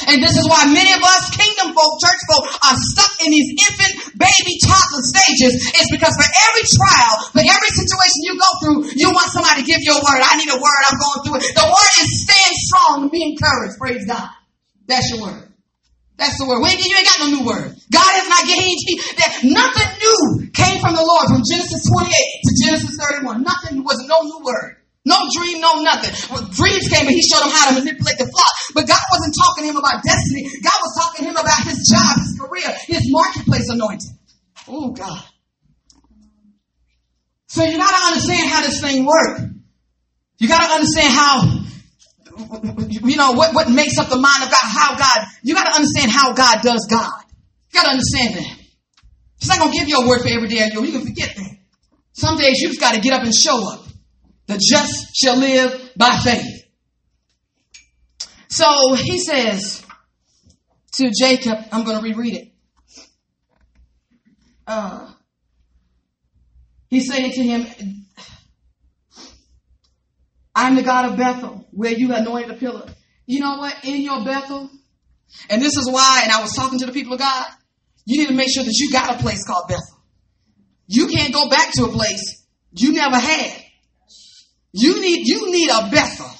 [0.08, 3.50] And this is why many of us kingdom folk, church folk are stuck in these
[3.56, 5.52] infant, baby, toddler stages.
[5.74, 9.66] It's because for every trial, for every situation you go through, you want somebody to
[9.66, 10.20] give you a word.
[10.20, 10.82] I need a word.
[10.92, 11.44] I'm going through it.
[11.56, 13.80] The word is stand strong and be encouraged.
[13.80, 14.28] Praise God.
[14.86, 15.48] That's your word.
[16.18, 16.60] That's the word.
[16.60, 17.78] We ain't, you ain't got no new word.
[17.94, 18.74] God has not given
[19.22, 23.46] that nothing new came from the Lord from Genesis 28 to Genesis 31.
[23.46, 24.82] Nothing was no new word.
[25.04, 26.12] No dream, no nothing.
[26.52, 28.54] Dreams came and he showed him how to manipulate the flock.
[28.74, 30.44] But God wasn't talking to him about destiny.
[30.60, 34.18] God was talking to him about his job, his career, his marketplace anointing.
[34.68, 35.22] Oh God.
[37.48, 39.42] So you gotta understand how this thing works.
[40.38, 41.64] You gotta understand how,
[43.00, 46.10] you know, what, what makes up the mind of God, how God, you gotta understand
[46.10, 47.24] how God does God.
[47.72, 48.56] You gotta understand that.
[49.40, 51.34] He's not gonna give you a word for every day of your, you can forget
[51.34, 51.56] that.
[52.12, 53.87] Some days you just gotta get up and show up.
[54.48, 56.64] The just shall live by faith.
[58.48, 59.84] So he says
[60.94, 62.52] to Jacob, I'm going to reread it.
[64.66, 65.12] Uh,
[66.88, 67.66] he's saying to him,
[70.54, 72.88] I'm the God of Bethel, where you anointed a pillar.
[73.26, 73.84] You know what?
[73.84, 74.70] In your Bethel,
[75.50, 77.46] and this is why, and I was talking to the people of God,
[78.06, 80.02] you need to make sure that you got a place called Bethel.
[80.86, 83.64] You can't go back to a place you never had.
[84.78, 86.30] You need, you need a Bethel.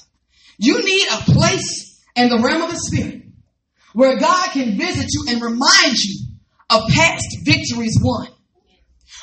[0.57, 3.23] You need a place in the realm of the spirit
[3.93, 6.25] where God can visit you and remind you
[6.69, 8.27] of past victories won.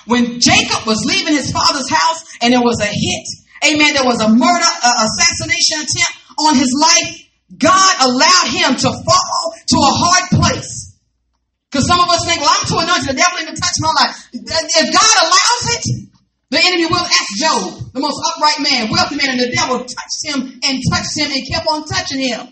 [0.07, 3.27] When Jacob was leaving his father's house and there was a hit,
[3.73, 7.25] amen, there was a murder, uh, assassination attempt on his life,
[7.57, 11.01] God allowed him to fall to a hard place.
[11.71, 14.29] Because some of us think, well, I'm too anointed, the devil even touch my life.
[14.33, 15.85] If God allows it,
[16.57, 20.25] The enemy will ask Job, the most upright man, wealthy man, and the devil touched
[20.25, 22.49] him and touched him and kept on touching him.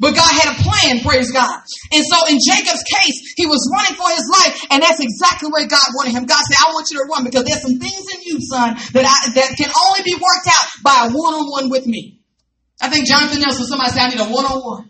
[0.00, 1.60] But God had a plan, praise God.
[1.92, 5.68] And so in Jacob's case, he was running for his life, and that's exactly where
[5.68, 6.24] God wanted him.
[6.24, 9.04] God said, I want you to run because there's some things in you, son, that
[9.04, 12.24] I, that can only be worked out by a one-on-one with me.
[12.80, 14.88] I think Jonathan Nelson, somebody said, I need a one-on-one.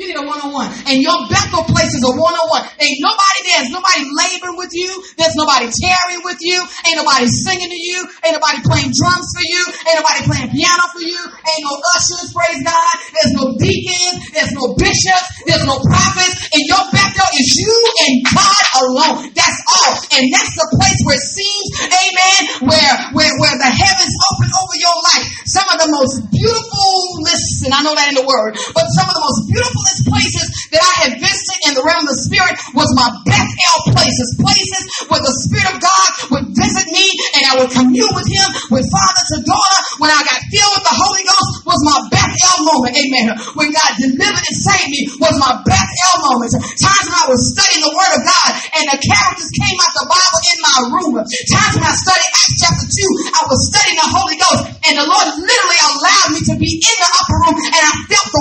[0.00, 0.72] You need a one-on-one.
[0.88, 2.64] And your Bethel place is a one-on-one.
[2.80, 3.60] Ain't nobody there.
[3.60, 4.88] There's nobody laboring with you.
[5.20, 6.64] There's nobody tearing with you.
[6.88, 8.00] Ain't nobody singing to you.
[8.24, 9.62] Ain't nobody playing drums for you.
[9.92, 11.20] Ain't nobody playing piano for you.
[11.20, 12.94] Ain't no ushers, praise God.
[13.12, 14.32] There's no deacons.
[14.32, 15.28] There's no bishops.
[15.44, 16.40] There's no prophets.
[16.56, 17.76] And your Bethel is you
[18.08, 19.16] and God alone.
[19.36, 19.92] That's all.
[20.16, 24.76] And that's the place where it seems, amen, where, where, where the heavens open over
[24.80, 25.24] your life.
[25.44, 26.88] Some of the most beautiful,
[27.28, 30.80] listen, I know that in the word, but some of the most beautiful places that
[30.80, 35.20] I had visited in the realm of the spirit was my Bethel places, places where
[35.20, 39.24] the spirit of God would visit me and I would commune with him, with father
[39.36, 39.80] to daughter.
[40.00, 42.96] When I got filled with the Holy Ghost was my Bethel moment.
[42.96, 43.28] Amen.
[43.60, 46.52] When God delivered and saved me was my Bethel moment.
[46.80, 50.08] Times when I was studying the word of God and the characters came out the
[50.08, 51.14] Bible in my room.
[51.20, 55.06] Times when I studied Acts chapter 2, I was studying the Holy Ghost and the
[55.06, 57.31] Lord literally allowed me to be in the upper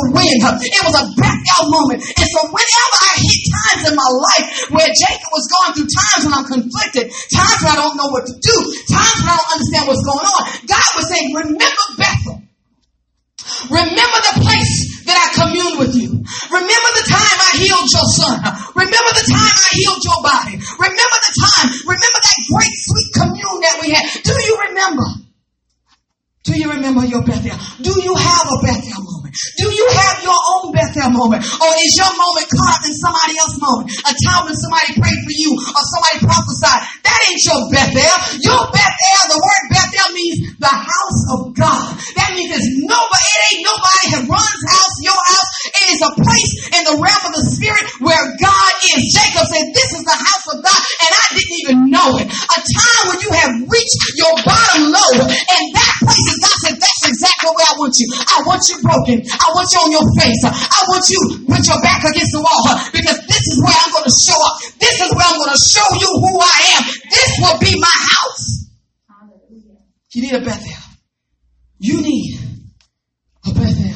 [0.10, 0.42] wind.
[0.42, 2.02] It was a Bethel moment.
[2.02, 6.22] And so whenever I hit times in my life where Jacob was going through times
[6.26, 8.58] when I'm conflicted, times when I don't know what to do,
[8.90, 12.42] times when I don't understand what's going on, God was saying, remember Bethel.
[13.70, 16.10] Remember the place that I commune with you.
[16.18, 18.38] Remember the time I healed your son.
[18.74, 20.56] Remember the time I healed your body.
[20.58, 21.68] Remember the time.
[21.86, 24.06] Remember that great sweet commune that we had.
[24.24, 25.08] Do you remember?
[26.44, 27.58] Do you remember your Bethel?
[27.82, 29.21] Do you have a Bethel moment?
[29.32, 31.44] Do you have your own Bethel moment?
[31.44, 33.88] Or is your moment caught in somebody else's moment?
[34.04, 36.82] A time when somebody prayed for you or somebody prophesied.
[37.08, 38.16] That ain't your Bethel.
[38.44, 41.96] Your Bethel, the word Bethel means the house of God.
[42.20, 45.50] That means there's nobody, it ain't nobody that runs house, your house.
[45.72, 49.02] It is a place in the realm of the spirit where God is.
[49.16, 50.82] Jacob said, this is the house of God.
[51.08, 52.28] And I didn't even know it.
[52.28, 55.14] A time when you have reached your bottom low.
[55.24, 58.08] And that place is God said, that's exactly where I want you.
[58.12, 59.18] I want you broken.
[59.28, 60.42] I want you on your face.
[60.46, 64.08] I want you with your back against the wall because this is where I'm going
[64.08, 64.56] to show up.
[64.80, 66.84] This is where I'm going to show you who I am.
[67.10, 68.72] This will be my house.
[70.14, 70.84] You need a Bethel.
[71.80, 72.40] You need
[73.48, 73.91] a Bethel.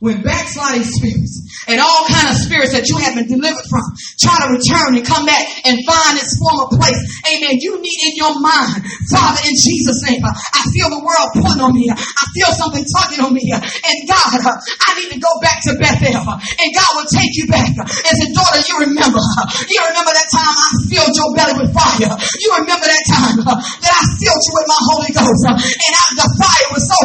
[0.00, 3.84] When backsliding spirits and all kind of spirits that you have been delivered from
[4.16, 6.96] try to return and come back and find its former place.
[7.28, 7.60] Amen.
[7.60, 8.80] You need in your mind,
[9.12, 11.92] Father, in Jesus' name, uh, I feel the world pulling on me.
[11.92, 13.44] I feel something tugging on me.
[13.52, 16.24] And God, uh, I need to go back to Bethel.
[16.24, 17.68] Uh, and God will take you back.
[17.68, 19.20] And say, daughter, you remember.
[19.68, 22.12] You remember that time I filled your belly with fire.
[22.40, 25.44] You remember that time that I filled you with my Holy Ghost.
[25.60, 27.00] And I, the fire was so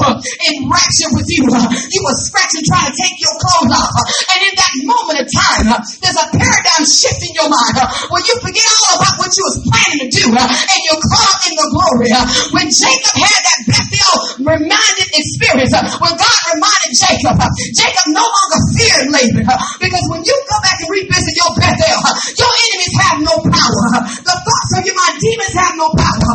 [0.55, 1.43] enraptured with you.
[1.91, 3.95] You were scratching, trying take your clothes off.
[4.35, 5.67] And in that moment of time,
[6.01, 7.77] there's a paradigm shift in your mind
[8.11, 11.53] where you forget all about what you was planning to do and you're caught in
[11.55, 12.09] the glory.
[12.53, 17.35] When Jacob had that Bethel reminded experience, when God reminded Jacob,
[17.73, 19.45] Jacob no longer feared Laban
[19.81, 21.99] because when you go back and revisit your Bethel,
[22.37, 23.87] your enemies have no power.
[24.25, 26.31] The thoughts of your mind, demons have no power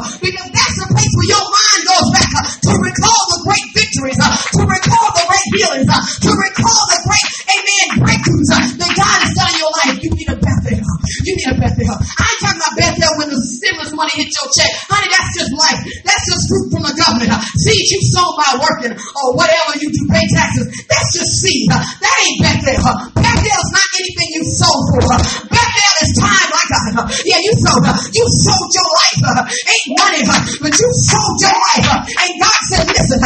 [14.01, 14.71] money your check.
[14.89, 15.81] Honey, that's just life.
[16.09, 17.37] That's just fruit from the government.
[17.61, 20.65] Seed you sown by working or whatever you do, pay taxes.
[20.89, 21.69] That's just seed.
[21.69, 23.13] That ain't Bethel.
[23.21, 25.05] Bethel's not anything you sow for.
[25.53, 27.13] Bethel is time, my God.
[27.29, 27.85] Yeah, you sowed.
[28.17, 29.21] You sold your life.
[29.45, 30.23] Ain't money,
[30.65, 31.89] but you sold your life.
[32.09, 33.21] And God said, listen,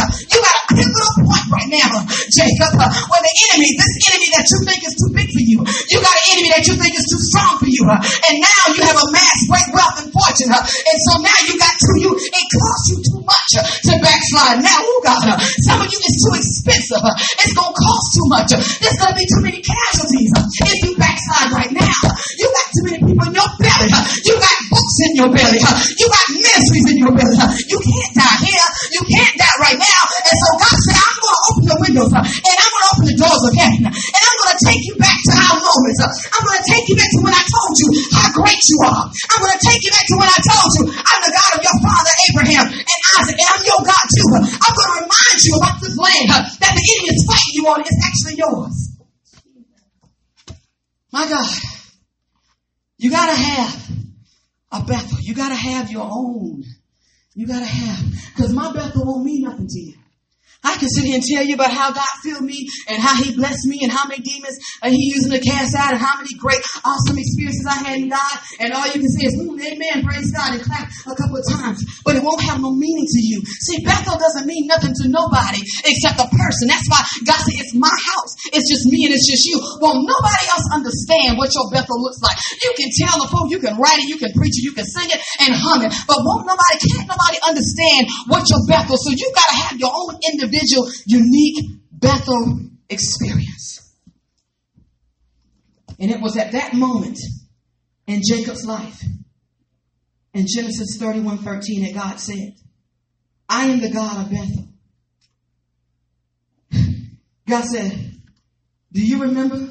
[1.55, 1.91] right now,
[2.31, 5.97] Jacob, where the enemy, this enemy that you think is too big for you, you
[6.03, 7.83] got an enemy that you think is too strong for you.
[7.87, 10.51] And now you have amassed great wealth and fortune.
[10.51, 13.51] And so now you got to you, it costs you too much
[13.87, 14.59] to backslide.
[14.61, 17.03] Now, oh God, some of you it's too expensive.
[17.41, 18.49] It's to cost too much.
[18.51, 22.01] There's to be too many casualties if you backslide right now.
[22.37, 23.89] You got too many people in your belly.
[24.25, 25.59] You got books in your belly.
[25.61, 27.37] You got ministries in your belly.
[27.69, 28.67] You can't die here.
[28.91, 30.01] You can't die right now.
[30.25, 30.64] And so God
[31.81, 33.83] windows and I'm going to open the doors of heaven.
[33.89, 35.99] And I'm going to take you back to our moments.
[36.05, 39.03] I'm going to take you back to when I told you how great you are.
[39.05, 41.61] I'm going to take you back to when I told you I'm the God of
[41.65, 44.27] your father Abraham and Isaac, and I'm your God too.
[44.35, 46.29] I'm going to remind you about this land
[46.61, 47.77] that the enemy is fighting you on.
[47.83, 48.75] It's actually yours.
[51.11, 51.51] My God,
[52.97, 53.71] you got to have
[54.71, 55.19] a Bethel.
[55.21, 56.63] You got to have your own
[57.35, 58.05] You gotta have.
[58.33, 59.93] Because my Bethel won't mean nothing to you.
[60.65, 63.37] I can sit here and tell you about how God filled me and how He
[63.37, 66.59] blessed me and how many demons He used to cast out and how many great,
[66.81, 68.35] awesome experiences I had in God.
[68.59, 71.85] And all you can say is, Amen, praise God, and clap a couple of times.
[72.01, 73.45] But it won't have no meaning to you.
[73.45, 76.65] See, Bethel doesn't mean nothing to nobody except the person.
[76.65, 78.33] That's why God said, It's my house.
[78.49, 79.61] It's just me and it's just you.
[79.77, 82.37] Well, nobody else understand what your Bethel looks like.
[82.65, 84.85] You can tell the folk, you can write it, you can preach it, you can
[84.85, 85.93] sing it and hum it.
[86.09, 88.97] But won't nobody, can't nobody understand what your Bethel.
[88.97, 93.93] So you gotta have your own individual individual, unique Bethel experience.
[95.99, 97.19] And it was at that moment
[98.07, 99.03] in Jacob's life,
[100.33, 102.55] in Genesis 31 13, that God said,
[103.47, 104.67] I am the God of Bethel.
[107.47, 107.91] God said,
[108.91, 109.69] Do you remember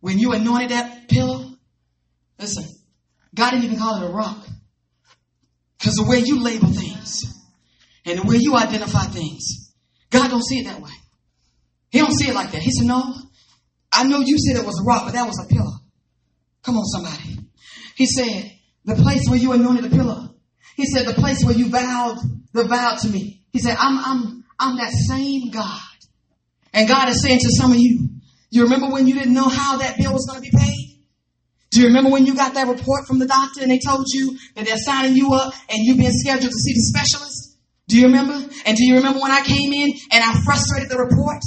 [0.00, 1.52] when you anointed that pillow?
[2.38, 2.64] Listen,
[3.34, 4.46] God didn't even call it a rock.
[5.78, 7.37] Because the way you label things,
[8.08, 9.72] and the way you identify things.
[10.10, 10.90] God don't see it that way.
[11.90, 12.62] He don't see it like that.
[12.62, 13.14] He said, no,
[13.92, 15.76] I know you said it was a rock, but that was a pillar.
[16.62, 17.38] Come on, somebody.
[17.94, 18.52] He said,
[18.84, 20.28] the place where you anointed the pillar.
[20.76, 22.18] He said, the place where you vowed
[22.52, 23.42] the vow to me.
[23.52, 25.80] He said, I'm, I'm, I'm that same God.
[26.72, 28.08] And God is saying to some of you,
[28.50, 31.00] you remember when you didn't know how that bill was going to be paid?
[31.70, 34.38] Do you remember when you got that report from the doctor and they told you
[34.54, 37.47] that they're signing you up and you've been scheduled to see the specialist?
[37.88, 38.34] Do you remember?
[38.66, 41.42] And do you remember when I came in and I frustrated the report?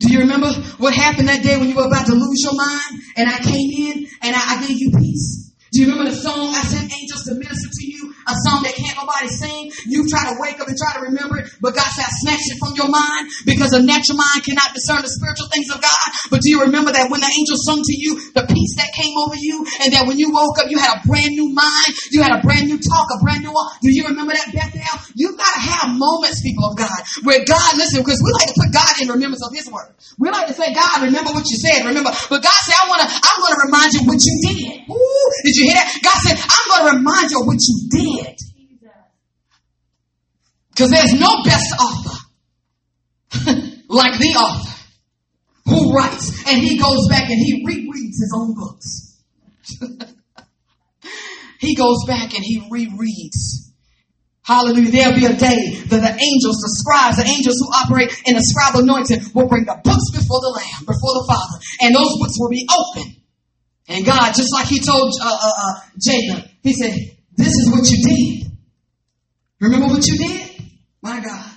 [0.00, 3.02] Do you remember what happened that day when you were about to lose your mind
[3.16, 5.52] and I came in and I, I gave you peace?
[5.72, 8.14] Do you remember the song I sent angels to minister to you?
[8.28, 9.72] A song that can't nobody sing.
[9.88, 12.52] You try to wake up and try to remember it, but God said, I snatched
[12.52, 16.06] it from your mind because a natural mind cannot discern the spiritual things of God.
[16.28, 19.16] But do you remember that when the angels sung to you, the peace that came
[19.16, 22.20] over you, and that when you woke up, you had a brand new mind, you
[22.20, 23.80] had a brand new talk, a brand new walk.
[23.80, 24.84] Do you remember that, Bethel?
[25.16, 28.70] You've gotta have moments, people of God, where God, listen, because we like to put
[28.76, 29.88] God in remembrance of His word.
[30.20, 32.12] We like to say, God, remember what you said, remember.
[32.28, 34.84] But God said, I wanna, I'm gonna remind you what you did.
[34.92, 35.88] Ooh, did you hear that?
[36.04, 38.38] God said, I'm gonna remind you what you did did.
[40.70, 42.18] Because there's no best author
[43.88, 44.74] like the author
[45.66, 49.20] who writes and he goes back and he rereads his own books.
[51.60, 53.68] he goes back and he rereads.
[54.48, 54.90] Hallelujah.
[54.90, 58.40] There'll be a day that the angels, the scribes, the angels who operate in the
[58.40, 61.58] scribe anointing will bring the books before the Lamb, before the Father.
[61.82, 63.18] And those books will be open.
[63.88, 67.88] And God, just like he told uh, uh, uh, Jacob, he said, this is what
[67.88, 68.52] you did.
[69.60, 70.62] Remember what you did?
[71.00, 71.50] My God.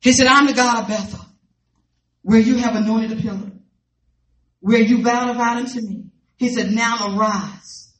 [0.00, 1.24] He said, I'm the God of Bethel,
[2.22, 3.52] where you have anointed a pillar,
[4.60, 6.06] where you vowed a vow unto me.
[6.36, 7.92] He said, now arise.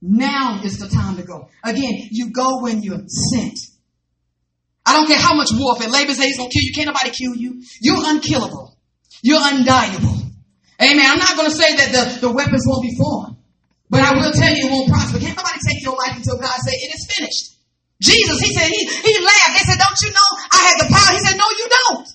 [0.00, 1.48] Now is the time to go.
[1.64, 3.58] Again, you go when you're sent.
[4.84, 5.88] I don't care how much warfare.
[5.88, 6.72] Laban says he's gonna kill you.
[6.74, 7.62] Can't nobody kill you.
[7.80, 8.76] You're unkillable.
[9.22, 10.18] You're undieable.
[10.82, 11.06] Amen.
[11.06, 13.36] I'm not gonna say that the, the weapons won't be formed.
[13.92, 15.20] But I will tell you it won't prosper.
[15.20, 17.60] Can't nobody take your life until God say it is finished.
[18.00, 19.52] Jesus, he said, he, he laughed.
[19.52, 21.12] They said, don't you know I have the power?
[21.12, 22.08] He said, no, you don't.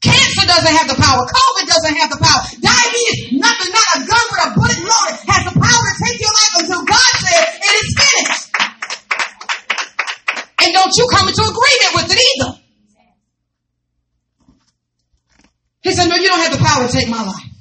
[0.00, 1.20] Cancer doesn't have the power.
[1.20, 2.40] COVID doesn't have the power.
[2.64, 6.32] Diabetes, nothing, not a gun with a bullet loaded has the power to take your
[6.32, 8.44] life until God said it is finished.
[10.64, 12.52] And don't you come into agreement with it either.
[15.84, 17.53] He said, no, you don't have the power to take my life.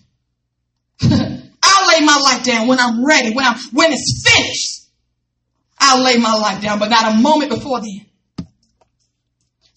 [1.94, 4.88] Lay my life down when I'm ready, when I'm, when it's finished.
[5.80, 8.06] I'll lay my life down, but not a moment before then.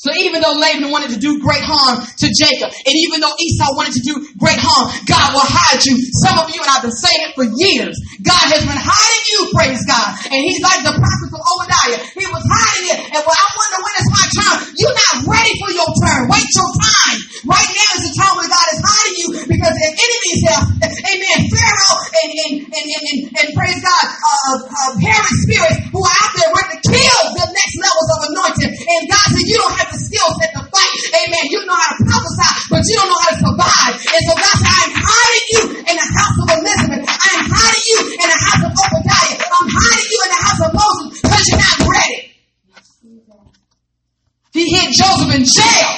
[0.07, 3.75] So even though Laban wanted to do great harm to Jacob, and even though Esau
[3.75, 5.99] wanted to do great harm, God will hide you.
[6.23, 9.41] Some of you, and I've been saying it for years, God has been hiding you,
[9.51, 10.15] praise God.
[10.31, 11.99] And he's like the prophet of Obadiah.
[12.15, 12.99] He was hiding it.
[13.19, 14.57] And well, I wonder when it's my turn.
[14.79, 16.21] You're not ready for your turn.
[16.31, 17.19] Wait your time.
[17.51, 21.39] Right now is the time when God is hiding you because if enemies have, amen,
[21.51, 26.19] Pharaoh and, and, and, and, and, and praise God, uh, uh, Harry spirits who are
[26.23, 28.71] out there ready to kill the next levels of anointing.
[28.71, 31.01] And God said, you don't have the skill set to fight.
[31.25, 31.45] Amen.
[31.49, 33.95] You know how to prophesy, but you don't know how to survive.
[33.97, 37.05] And so God said, I'm hiding you in the house of Elizabeth.
[37.09, 39.39] I'm hiding you in the house of Obadiah.
[39.41, 42.21] I'm hiding you in the house of Moses because you're not ready.
[44.53, 45.91] He hid Joseph in jail.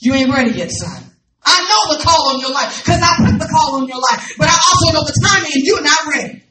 [0.00, 1.08] You ain't ready yet, son.
[1.44, 4.32] I know the call on your life because I put the call on your life,
[4.38, 6.42] but I also know the timing and you're not ready.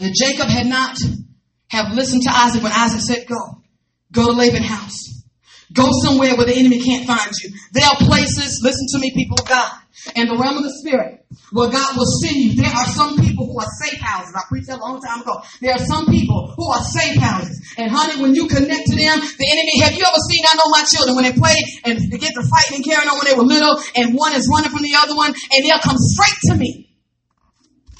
[0.00, 0.96] And Jacob had not
[1.68, 3.62] have listened to Isaac when Isaac said, Go.
[4.12, 4.96] Go to Laban's house.
[5.72, 7.50] Go somewhere where the enemy can't find you.
[7.72, 9.70] There are places, listen to me, people of God.
[10.14, 12.56] in the realm of the spirit, where God will send you.
[12.56, 14.32] There are some people who are safe houses.
[14.32, 15.42] I preached that a long time ago.
[15.60, 17.58] There are some people who are safe houses.
[17.76, 20.70] And honey, when you connect to them, the enemy, have you ever seen, I know
[20.72, 23.36] my children, when they play and they get to fighting and carrying on when they
[23.36, 26.54] were little, and one is running from the other one, and they'll come straight to
[26.56, 26.88] me.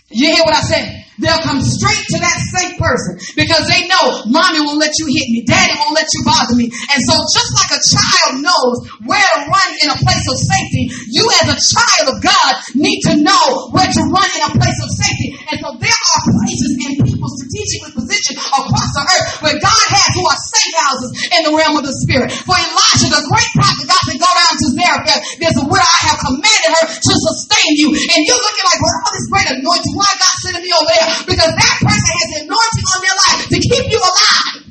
[0.09, 1.05] You hear what I said?
[1.19, 5.27] They'll come straight to that safe person because they know mommy won't let you hit
[5.35, 6.71] me, daddy won't let you bother me.
[6.71, 10.91] And so just like a child knows where to run in a place of safety,
[11.11, 14.79] you as a child of God need to know where to run in a place
[14.79, 15.35] of safety.
[15.51, 20.11] And so there are places and people strategically positioned across the earth where God has
[20.15, 22.31] who are safe houses in the realm of the spirit.
[22.47, 25.23] For Elijah, the great prophet, God said, go down to Zarephath.
[25.43, 27.89] There's a where I have commanded her to sustain you.
[27.93, 31.08] And you're looking like, well, all this great anointing, why God sending me over there?
[31.27, 34.69] Because that person has anointing on their life to keep you alive.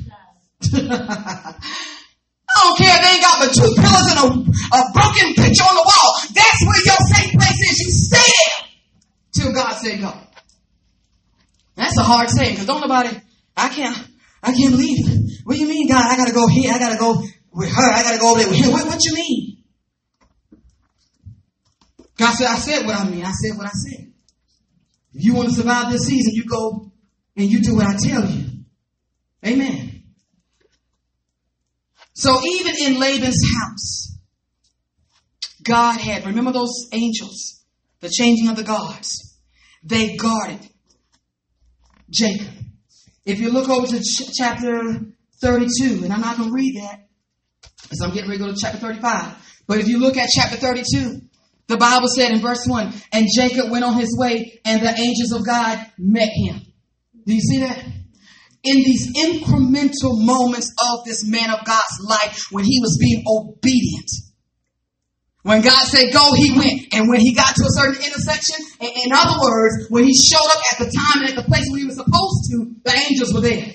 [2.48, 4.28] I don't care if they ain't got but two pillars and a,
[4.74, 6.10] a broken picture on the wall.
[6.34, 7.78] That's where your safe place is.
[7.78, 8.58] You stay there
[9.32, 10.12] till God say go.
[11.76, 13.16] That's a hard saying because don't nobody,
[13.56, 13.96] I can't,
[14.42, 15.44] I can't believe it.
[15.44, 16.04] What do you mean, God?
[16.04, 16.72] I gotta go here.
[16.72, 17.22] I gotta go
[17.52, 17.92] with her.
[17.92, 18.72] I gotta go over there with him.
[18.72, 19.58] What, what you mean?
[22.16, 23.24] God said, I said what I mean.
[23.24, 24.07] I said what I said.
[25.14, 26.92] If you want to survive this season, you go
[27.36, 28.44] and you do what I tell you.
[29.46, 30.02] Amen.
[32.14, 34.18] So even in Laban's house,
[35.62, 37.62] God had, remember those angels,
[38.00, 39.38] the changing of the guards,
[39.82, 40.60] they guarded
[42.10, 42.48] Jacob.
[43.24, 45.00] If you look over to ch- chapter
[45.40, 47.08] 32, and I'm not going to read that
[47.82, 50.56] because I'm getting ready to go to chapter 35, but if you look at chapter
[50.56, 51.20] 32,
[51.68, 55.32] the Bible said in verse 1, and Jacob went on his way, and the angels
[55.32, 56.62] of God met him.
[57.26, 57.78] Do you see that?
[58.64, 64.10] In these incremental moments of this man of God's life, when he was being obedient.
[65.42, 66.92] When God said go, he went.
[66.92, 70.62] And when he got to a certain intersection, in other words, when he showed up
[70.72, 73.40] at the time and at the place where he was supposed to, the angels were
[73.40, 73.74] there.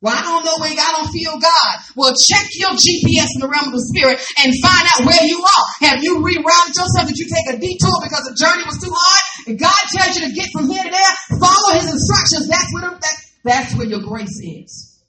[0.00, 1.74] Well, I don't know where I don't feel God.
[1.96, 5.42] Well, check your GPS in the realm of the spirit and find out where you
[5.42, 5.66] are.
[5.90, 7.10] Have you rerouted yourself?
[7.10, 9.24] Did you take a detour because the journey was too hard?
[9.50, 12.46] And God tells you to get from here to there, follow his instructions.
[12.46, 15.02] That's where, that, that's where your grace is.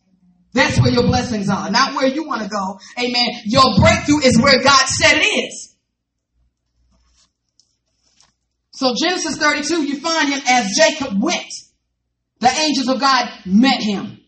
[0.53, 2.79] That's where your blessings are, not where you want to go.
[2.97, 3.27] Amen.
[3.45, 5.75] Your breakthrough is where God said it is.
[8.71, 11.51] So Genesis 32, you find him as Jacob went.
[12.39, 14.18] The angels of God met him.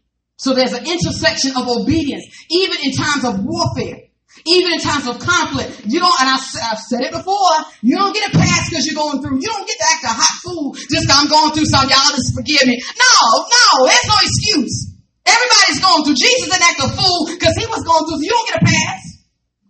[0.42, 4.10] So there's an intersection of obedience, even in times of warfare,
[4.50, 5.86] even in times of conflict.
[5.86, 7.54] You don't, and I, have said it before,
[7.86, 9.38] you don't get a pass because you're going through.
[9.38, 11.94] You don't get to act a hot fool just I'm going through something.
[11.94, 12.74] Y'all just forgive me.
[12.74, 14.98] No, no, there's no excuse.
[15.30, 16.18] Everybody's going through.
[16.18, 18.18] Jesus didn't act a fool because he was going through.
[18.18, 19.02] So you don't get a pass.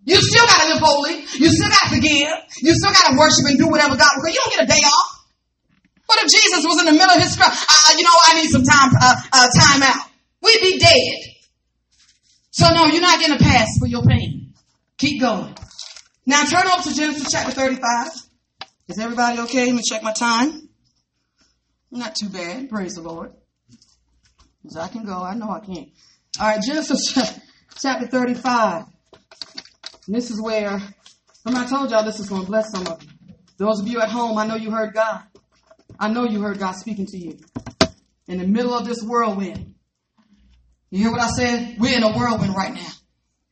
[0.08, 1.14] You still got to live holy.
[1.36, 2.32] You still got to forgive.
[2.64, 4.32] You still got to worship and do whatever God will.
[4.32, 5.08] You don't get a day off.
[6.08, 7.60] What if Jesus was in the middle of his struggle?
[7.60, 10.11] Uh, you know, I need some time, uh, uh, time out.
[10.42, 11.32] We'd be dead.
[12.50, 14.52] So no, you're not getting a pass for your pain.
[14.98, 15.54] Keep going.
[16.26, 18.08] Now turn over to Genesis chapter 35.
[18.88, 19.66] Is everybody okay?
[19.66, 20.68] Let me check my time.
[21.90, 22.68] Not too bad.
[22.68, 23.32] Praise the Lord.
[24.78, 25.90] I can go, I know I can.
[26.40, 27.12] All right, Genesis
[27.78, 28.84] chapter 35.
[30.06, 30.80] And this is where,
[31.44, 33.10] I told y'all this is going to bless some of you.
[33.58, 35.22] Those of you at home, I know you heard God.
[35.98, 37.38] I know you heard God speaking to you.
[38.26, 39.71] In the middle of this whirlwind,
[40.92, 41.76] you hear what I said?
[41.78, 42.90] We're in a whirlwind right now.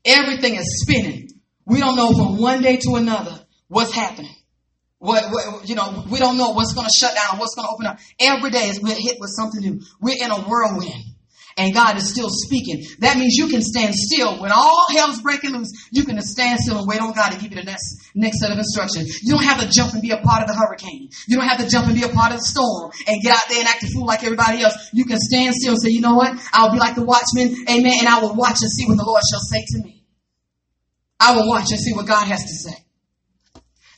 [0.04, 1.30] Everything is spinning.
[1.64, 4.34] We don't know from one day to another what's happening.
[4.98, 7.72] What, what you know, we don't know what's going to shut down, what's going to
[7.72, 7.98] open up.
[8.20, 9.80] Every day is we're hit with something new.
[10.02, 11.02] We're in a whirlwind
[11.56, 12.84] and God is still speaking.
[13.00, 14.40] That means you can stand still.
[14.40, 17.50] When all hell's breaking loose, you can stand still and wait on God to give
[17.50, 19.22] you the next, next set of instructions.
[19.22, 21.08] You don't have to jump and be a part of the hurricane.
[21.26, 23.48] You don't have to jump and be a part of the storm and get out
[23.48, 24.90] there and act a fool like everybody else.
[24.92, 26.36] You can stand still and say, you know what?
[26.52, 27.54] I'll be like the watchman.
[27.68, 27.92] Amen.
[28.00, 30.04] And I will watch and see what the Lord shall say to me.
[31.18, 32.76] I will watch and see what God has to say.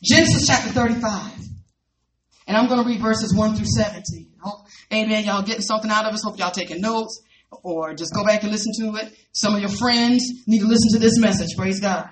[0.02, 1.32] Genesis chapter 35.
[2.48, 4.32] And I'm going to read verses 1 through 17.
[4.92, 5.24] amen.
[5.24, 6.24] Y'all getting something out of us.
[6.24, 7.22] Hope y'all taking notes
[7.62, 9.12] or just go back and listen to it.
[9.32, 11.48] Some of your friends need to listen to this message.
[11.56, 12.08] Praise God.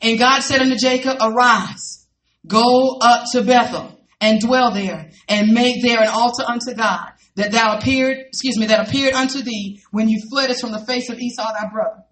[0.00, 2.06] And God said unto Jacob, arise,
[2.46, 7.52] go up to Bethel and dwell there and make there an altar unto God that
[7.52, 11.18] thou appeared, excuse me, that appeared unto thee when you fleddest from the face of
[11.18, 12.02] Esau thy brother.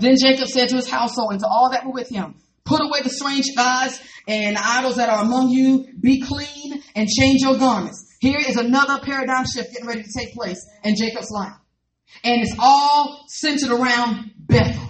[0.00, 3.00] Then Jacob said to his household and to all that were with him, put away
[3.02, 8.13] the strange gods and idols that are among you, be clean and change your garments.
[8.24, 11.52] Here is another paradigm shift getting ready to take place in Jacob's life.
[12.24, 14.88] And it's all centered around Bethel.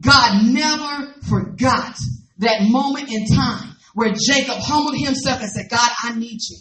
[0.00, 1.98] God never forgot
[2.38, 6.56] that moment in time where Jacob humbled himself and said, God, I need you.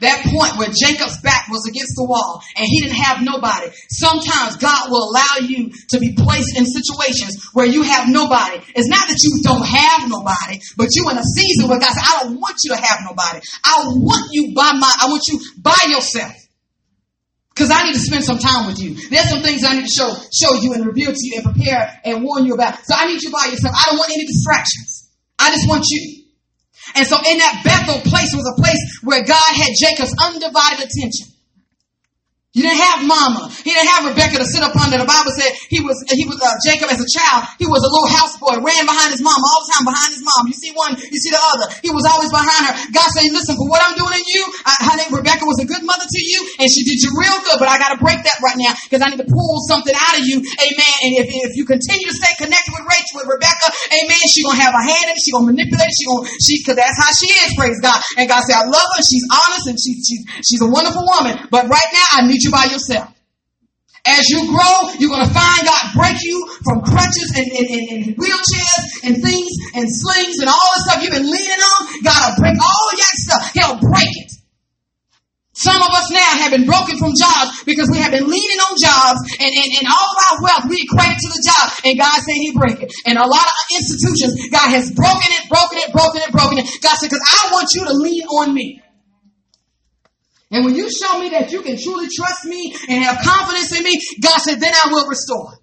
[0.00, 3.70] That point where Jacob's back was against the wall and he didn't have nobody.
[3.90, 8.58] Sometimes God will allow you to be placed in situations where you have nobody.
[8.74, 12.02] It's not that you don't have nobody, but you in a season where God said,
[12.02, 13.40] I don't want you to have nobody.
[13.64, 16.34] I want you by my, I want you by yourself.
[17.54, 18.98] Cause I need to spend some time with you.
[19.10, 22.00] There's some things I need to show, show you and reveal to you and prepare
[22.04, 22.82] and warn you about.
[22.82, 23.74] So I need you by yourself.
[23.78, 25.08] I don't want any distractions.
[25.38, 26.23] I just want you.
[26.94, 31.33] And so in that Bethel place was a place where God had Jacob's undivided attention.
[32.54, 33.50] You didn't have mama.
[33.66, 34.94] He didn't have Rebecca to sit up under.
[34.94, 37.90] The Bible said he was, he was, uh, Jacob as a child, he was a
[37.90, 40.46] little houseboy, ran behind his mom all the time behind his mom.
[40.46, 41.66] You see one, you see the other.
[41.82, 42.74] He was always behind her.
[42.94, 45.82] God said, listen, for what I'm doing in you, I, honey, Rebecca was a good
[45.82, 48.54] mother to you and she did you real good, but I gotta break that right
[48.54, 50.38] now because I need to pull something out of you.
[50.38, 50.94] Amen.
[51.10, 53.66] And if, if you continue to stay connected with Rachel, with Rebecca,
[53.98, 55.18] amen, she gonna have a hand in it.
[55.18, 55.90] She gonna manipulate.
[55.90, 57.98] She gonna, she, cause that's how she is, praise God.
[58.14, 59.02] And God said, I love her.
[59.02, 61.50] She's honest and she, she, she's a wonderful woman.
[61.50, 63.10] But right now, I need you by yourself.
[64.04, 67.84] As you grow, you're going to find God break you from crutches and, and, and,
[67.88, 71.80] and, wheelchairs and things and slings and all the stuff you've been leaning on.
[72.04, 73.42] God will break all that stuff.
[73.56, 74.30] He'll break it.
[75.54, 78.74] Some of us now have been broken from jobs because we have been leaning on
[78.76, 82.18] jobs and, and, and all of our wealth we equate to the job and God
[82.20, 82.92] said he break it.
[83.06, 86.66] And a lot of institutions, God has broken it, broken it, broken it, broken it.
[86.82, 88.82] God said, cause I want you to lean on me.
[90.54, 93.82] And when you show me that you can truly trust me and have confidence in
[93.82, 95.58] me, God said, then I will restore.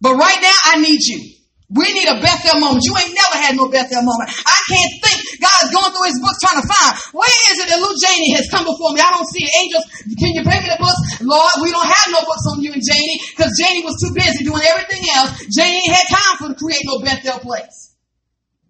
[0.00, 1.36] But right now, I need you.
[1.72, 2.84] We need a Bethel moment.
[2.84, 4.28] You ain't never had no Bethel moment.
[4.28, 5.20] I can't think.
[5.40, 8.36] God is going through his books trying to find where is it that Luke Janie
[8.36, 9.00] has come before me.
[9.00, 9.52] I don't see it.
[9.56, 9.84] Angels,
[10.16, 11.00] can you bring me the books?
[11.24, 14.44] Lord, we don't have no books on you and Janie because Janie was too busy
[14.44, 15.32] doing everything else.
[15.48, 17.91] Janie ain't had time for to create no Bethel place.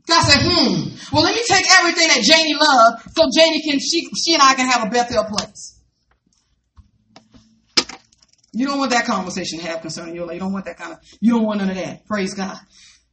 [0.07, 4.09] God said, hmm, well, let me take everything that Janie loved so Janie can, she,
[4.17, 5.81] she and I can have a Bethel place.
[8.53, 10.35] You don't want that conversation to have concerning your life.
[10.35, 12.07] You don't want that kind of, you don't want none of that.
[12.07, 12.57] Praise God.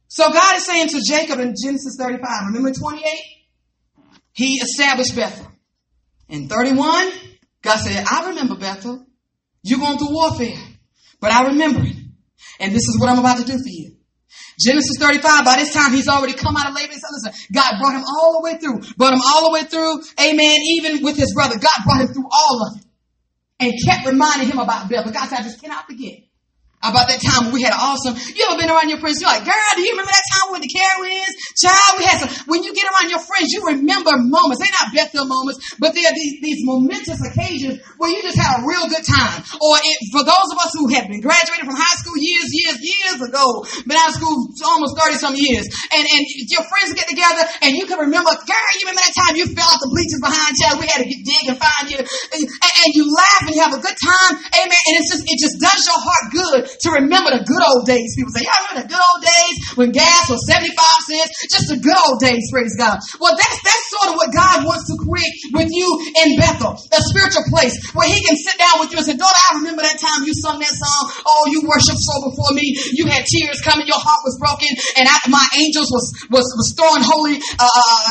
[0.08, 3.04] So God is saying to Jacob in Genesis 35, remember 28?
[4.32, 5.46] He established Bethel.
[6.28, 7.10] In 31,
[7.62, 9.06] God said, I remember Bethel.
[9.62, 10.58] You're going through warfare,
[11.20, 11.96] but I remember it.
[12.58, 13.96] And this is what I'm about to do for you.
[14.60, 16.98] Genesis 35, by this time he's already come out of Laban.
[16.98, 20.02] So listen, God brought him all the way through, brought him all the way through.
[20.20, 20.56] Amen.
[20.78, 22.84] Even with his brother, God brought him through all of it
[23.60, 25.02] and kept reminding him about Bill.
[25.04, 26.29] But God said, I just cannot forget
[26.80, 28.16] about that time we had an awesome.
[28.32, 29.20] You ever been around your friends?
[29.20, 31.34] You're like, girl, do you remember that time when the Carowinds?
[31.60, 32.32] Child, we had some.
[32.48, 34.64] When you get around your friends, you remember moments.
[34.64, 38.64] They're not Bethel moments, but they're these, these momentous occasions where you just had a
[38.64, 39.44] real good time.
[39.60, 42.80] Or it, for those of us who have been graduated from high school years, years,
[42.80, 47.12] years ago, been out of school almost 30 some years, and, and your friends get
[47.12, 50.22] together and you can remember, girl, you remember that time you fell off the bleachers
[50.24, 53.52] behind you, we had to get dig and find you, and, and you laugh and
[53.52, 54.32] you have a good time.
[54.64, 54.80] Amen.
[54.88, 58.14] And it's just, it just does your heart good to remember the good old days.
[58.14, 60.70] People say, y'all remember the good old days when gas was 75
[61.10, 61.30] cents?
[61.50, 62.98] Just the good old days, praise God.
[63.18, 65.88] Well, that's, that's sort of what God wants to create with you
[66.24, 69.42] in Bethel, a spiritual place where he can sit down with you and say, daughter,
[69.50, 71.02] I remember that time you sung that song.
[71.26, 72.76] Oh, you worshiped so before me.
[72.94, 73.86] You had tears coming.
[73.86, 74.70] Your heart was broken.
[74.96, 78.10] And after my angels was, was, was throwing holy, uh, uh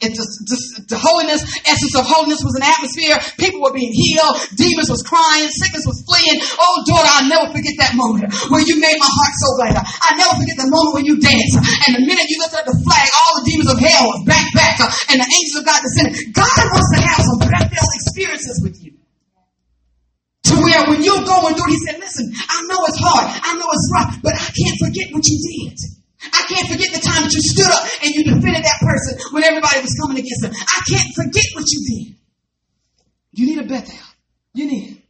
[0.00, 3.16] it just, just, the holiness, essence of holiness was an atmosphere.
[3.36, 4.36] People were being healed.
[4.56, 5.48] Demons was crying.
[5.48, 6.40] Sickness was fleeing.
[6.58, 9.74] Oh, daughter, I'll never forget that moment where you made my heart so glad.
[9.78, 11.56] I never forget the moment when you danced.
[11.86, 14.46] And the minute you lifted up the flag, all the demons of hell was back,
[14.54, 14.76] back.
[15.10, 16.14] And the angels of God descended.
[16.34, 18.92] God wants to have some Bethel experiences with you.
[20.50, 23.26] To where when you're going through, he said, listen, I know it's hard.
[23.28, 25.78] I know it's rough, but I can't forget what you did.
[26.20, 29.44] I can't forget the time that you stood up and you defended that person when
[29.44, 30.52] everybody was coming against them.
[30.52, 32.16] I can't forget what you did.
[33.32, 33.96] You need a Bethel.
[34.54, 35.02] You need it.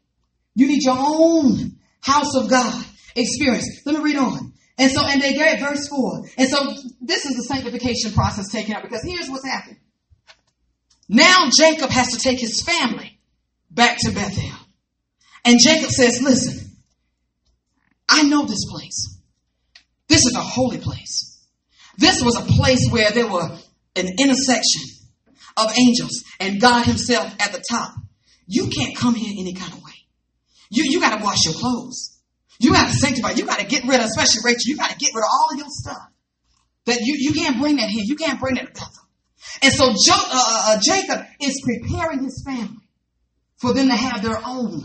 [0.54, 2.84] You need your own house of God
[3.16, 3.82] experience.
[3.84, 4.52] Let me read on.
[4.78, 6.22] And so, and they get verse four.
[6.38, 9.76] And so this is the sanctification process taken up because here's what's happened.
[11.08, 13.18] Now Jacob has to take his family
[13.70, 14.50] back to Bethel.
[15.44, 16.70] And Jacob says, listen,
[18.08, 19.18] I know this place.
[20.08, 21.46] This is a holy place.
[21.98, 23.48] This was a place where there were
[23.96, 24.82] an intersection
[25.56, 27.94] of angels and God himself at the top.
[28.46, 29.89] You can't come here any kind of way.
[30.70, 32.18] You, you got to wash your clothes.
[32.58, 33.32] You got to sanctify.
[33.32, 35.48] You got to get rid of, especially Rachel, you got to get rid of all
[35.52, 36.08] of your stuff.
[36.86, 38.04] That you, you can't bring that here.
[38.06, 39.04] You can't bring that to Bethel.
[39.62, 42.88] And so jo- uh, uh, uh, Jacob is preparing his family
[43.56, 44.82] for them to have their own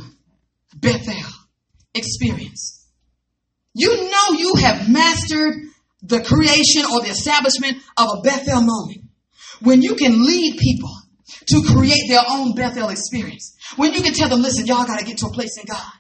[0.76, 1.32] Bethel
[1.94, 2.88] experience.
[3.74, 5.56] You know you have mastered
[6.02, 9.02] the creation or the establishment of a Bethel moment
[9.62, 10.92] when you can lead people
[11.48, 15.06] to create their own Bethel experience, when you can tell them, listen, y'all got to
[15.06, 15.92] get to a place in God.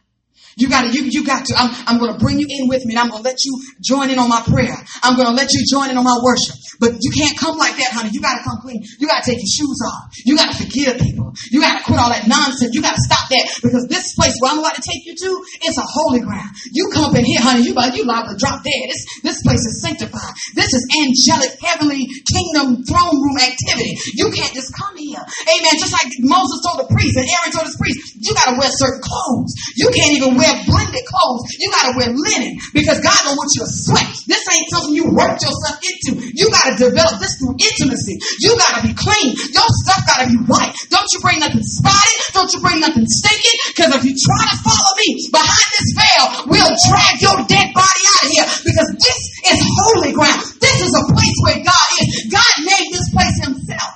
[0.57, 2.95] You got to, you, you got to, I'm, I'm to bring you in with me
[2.95, 4.75] and I'm to let you join in on my prayer.
[5.03, 6.55] I'm to let you join in on my worship.
[6.79, 8.11] But you can't come like that, honey.
[8.11, 8.83] You got to come clean.
[8.99, 10.11] You got to take your shoes off.
[10.23, 11.31] You got to forgive people.
[11.51, 12.75] You got to quit all that nonsense.
[12.75, 15.31] You got to stop that because this place where I'm about to take you to,
[15.63, 16.51] it's a holy ground.
[16.71, 17.63] You come up in here, honey.
[17.63, 18.85] You about, you liable to drop dead.
[18.91, 20.35] This, this place is sanctified.
[20.55, 23.95] This is angelic, heavenly kingdom throne room activity.
[24.15, 25.19] You can't just come here.
[25.19, 25.73] Amen.
[25.79, 28.71] Just like Moses told the priest and Aaron told his priest, you got to wear
[28.71, 29.55] certain clothes.
[29.79, 31.41] You can't even wear wear blended clothes.
[31.57, 34.13] You gotta wear linen because God don't want you to sweat.
[34.29, 36.21] This ain't something you worked yourself into.
[36.37, 38.21] You gotta develop this through intimacy.
[38.45, 39.33] You gotta be clean.
[39.49, 40.73] Your stuff gotta be white.
[40.93, 42.17] Don't you bring nothing spotted.
[42.37, 43.57] Don't you bring nothing stinking.
[43.73, 48.03] Because if you try to follow me behind this veil, we'll drag your dead body
[48.05, 49.19] out of here because this
[49.49, 50.41] is holy ground.
[50.61, 52.29] This is a place where God is.
[52.29, 53.91] God made this place himself.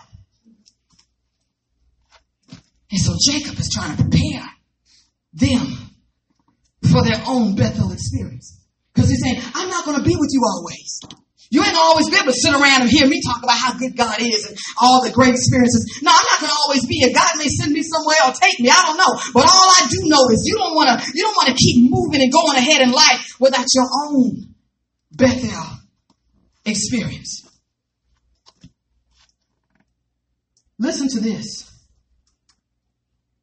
[2.89, 4.50] And so Jacob is trying to prepare
[5.34, 5.78] them
[6.92, 8.60] for their own Bethel experience.
[8.94, 11.00] Because he's saying, I'm not going to be with you always.
[11.52, 13.98] You ain't always be able to sit around and hear me talk about how good
[13.98, 16.02] God is and all the great experiences.
[16.04, 17.10] No, I'm not going to always be here.
[17.14, 18.70] God may send me somewhere or take me.
[18.70, 19.18] I don't know.
[19.34, 21.90] But all I do know is you don't want to, you don't want to keep
[21.90, 24.54] moving and going ahead in life without your own
[25.12, 25.80] Bethel
[26.66, 27.50] experience.
[30.78, 31.70] Listen to this.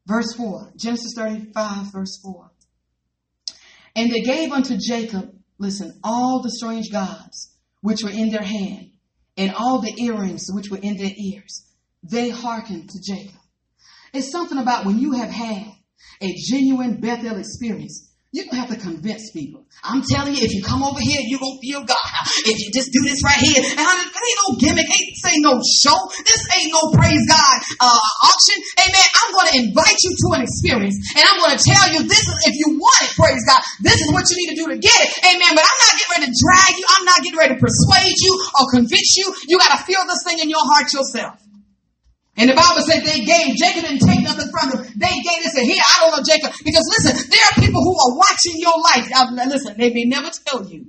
[0.05, 2.49] Verse 4, Genesis 35, verse 4.
[3.97, 8.91] And they gave unto Jacob, listen, all the strange gods which were in their hand,
[9.35, 11.65] and all the earrings which were in their ears.
[12.03, 13.39] They hearkened to Jacob.
[14.13, 15.73] It's something about when you have had
[16.21, 19.63] a genuine Bethel experience, you don't have to convince people.
[19.87, 22.11] I'm telling you, if you come over here, you're going to feel God.
[22.43, 25.47] If you just do this right here, and it ain't no gimmick, ain't this ain't
[25.47, 25.95] no show.
[26.27, 28.59] This ain't no praise God uh, auction.
[28.83, 29.07] Amen.
[29.23, 32.25] I'm going to invite you to an experience, and I'm going to tell you this
[32.27, 34.77] is, if you want it, praise God, this is what you need to do to
[34.77, 35.09] get it.
[35.23, 35.51] Amen.
[35.55, 36.85] But I'm not getting ready to drag you.
[36.99, 39.31] I'm not getting ready to persuade you or convince you.
[39.47, 41.39] You got to feel this thing in your heart yourself.
[42.37, 43.57] And the Bible said they gave.
[43.57, 44.93] Jacob didn't take nothing from them.
[44.95, 46.53] They gave and said, here, I don't know Jacob.
[46.63, 49.09] Because listen, there are people who are watching your life.
[49.09, 50.85] Now, listen, they may never tell you.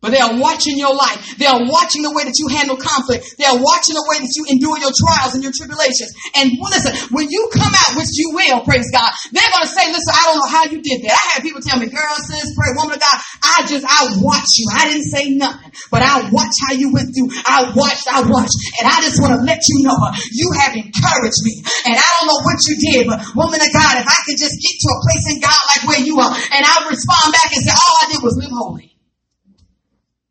[0.00, 1.36] But they are watching your life.
[1.36, 3.36] They are watching the way that you handle conflict.
[3.36, 6.08] They are watching the way that you endure your trials and your tribulations.
[6.40, 9.92] And listen, when you come out, which you will, praise God, they're going to say,
[9.92, 11.12] listen, I don't know how you did that.
[11.12, 14.56] I had people tell me, girl, sis, pray, woman of God, I just, I watched
[14.56, 14.72] you.
[14.72, 17.28] I didn't say nothing, but I watched how you went through.
[17.44, 18.56] I watched, I watched.
[18.80, 21.60] And I just want to let you know, uh, you have encouraged me.
[21.92, 24.56] And I don't know what you did, but woman of God, if I could just
[24.64, 27.60] get to a place in God like where you are, and I respond back and
[27.60, 28.89] say, all I did was live holy.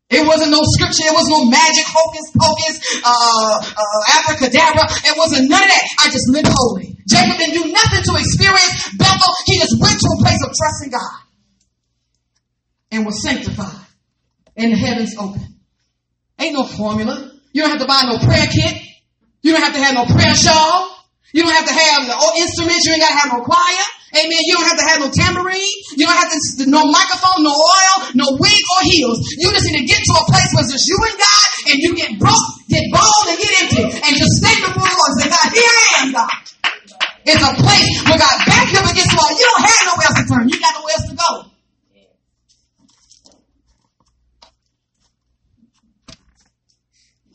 [0.09, 1.05] It wasn't no scripture.
[1.05, 4.89] It was no magic, hocus pocus, uh, uh, abracadabra.
[5.05, 5.85] It wasn't none of that.
[6.01, 6.97] I just lived holy.
[7.05, 9.33] Jacob didn't do nothing to experience Bethel.
[9.45, 11.17] He just went to a place of trusting God
[12.91, 13.85] and was sanctified
[14.57, 15.45] and the heavens open.
[16.39, 17.31] Ain't no formula.
[17.53, 18.81] You don't have to buy no prayer kit.
[19.41, 20.89] You don't have to have no prayer shawl.
[21.33, 22.85] You don't have to have the instruments.
[22.85, 23.85] You ain't got to have no choir.
[24.09, 24.41] Amen.
[24.49, 25.75] You don't have to have no tambourine.
[25.93, 29.21] You don't have to, no microphone, no oil, no wig or heels.
[29.37, 31.77] You just need to get to a place where it's just you and God and
[31.77, 35.19] you get broke, get bold and get empty and just stand before the Lord and
[35.21, 36.37] say, God, here I am, God.
[37.25, 39.29] It's a place where God back up against the wall.
[39.29, 40.49] You don't have nowhere else to turn.
[40.49, 41.31] You got nowhere else to go.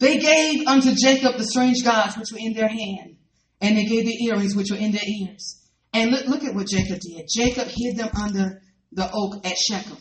[0.00, 3.16] They gave unto Jacob the strange gods which were in their hand,
[3.60, 5.63] and they gave the earrings which were in their ears.
[5.94, 7.28] And look, look at what Jacob did.
[7.32, 8.60] Jacob hid them under
[8.92, 9.96] the oak at Shechem.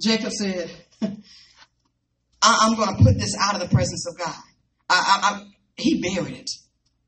[0.00, 0.70] Jacob said,
[2.42, 4.42] I, am going to put this out of the presence of God.
[4.90, 5.42] I, I,
[5.76, 6.50] he buried it.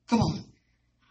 [0.09, 0.45] Come on.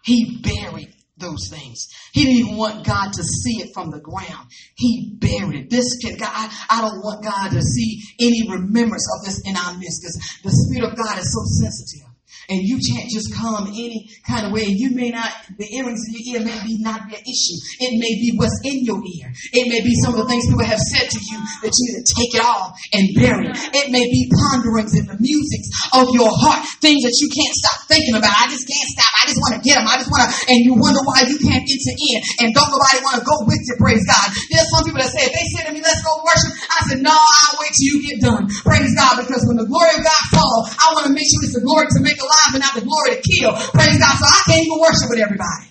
[0.03, 1.87] He buried those things.
[2.13, 4.49] He didn't even want God to see it from the ground.
[4.75, 5.69] He buried it.
[5.69, 9.57] This can God, I, I don't want God to see any remembrance of this in
[9.57, 12.06] our midst because the Spirit of God is so sensitive.
[12.49, 14.67] And you can't just come any kind of way.
[14.67, 17.57] You may not, the earrings in your ear may be not an issue.
[17.83, 19.31] It may be what's in your ear.
[19.51, 21.99] It may be some of the things people have said to you that you need
[21.99, 23.51] to take it off and bury.
[23.51, 26.63] It may be ponderings in the music of your heart.
[26.79, 28.31] Things that you can't stop thinking about.
[28.31, 29.11] I just can't stop.
[29.17, 29.87] I just want to get them.
[29.87, 32.17] I just want to, and you wonder why you can't enter in.
[32.43, 34.27] And don't nobody want to go with you, praise God.
[34.51, 36.99] There's some people that say, if they say to me, let's go worship, I said,
[37.03, 38.47] no, I'll wait till you get done.
[38.63, 39.19] Praise God.
[39.19, 41.87] Because when the glory of God falls, I want to make sure it's the glory
[41.91, 43.53] to make a alive and not the glory to kill.
[43.73, 44.15] Praise God.
[44.17, 45.69] So I can't even worship with everybody.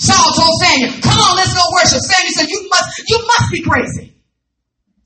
[0.00, 2.00] Saul told Samuel, come on, let's go worship.
[2.00, 4.16] Samuel said, you must, you must be crazy.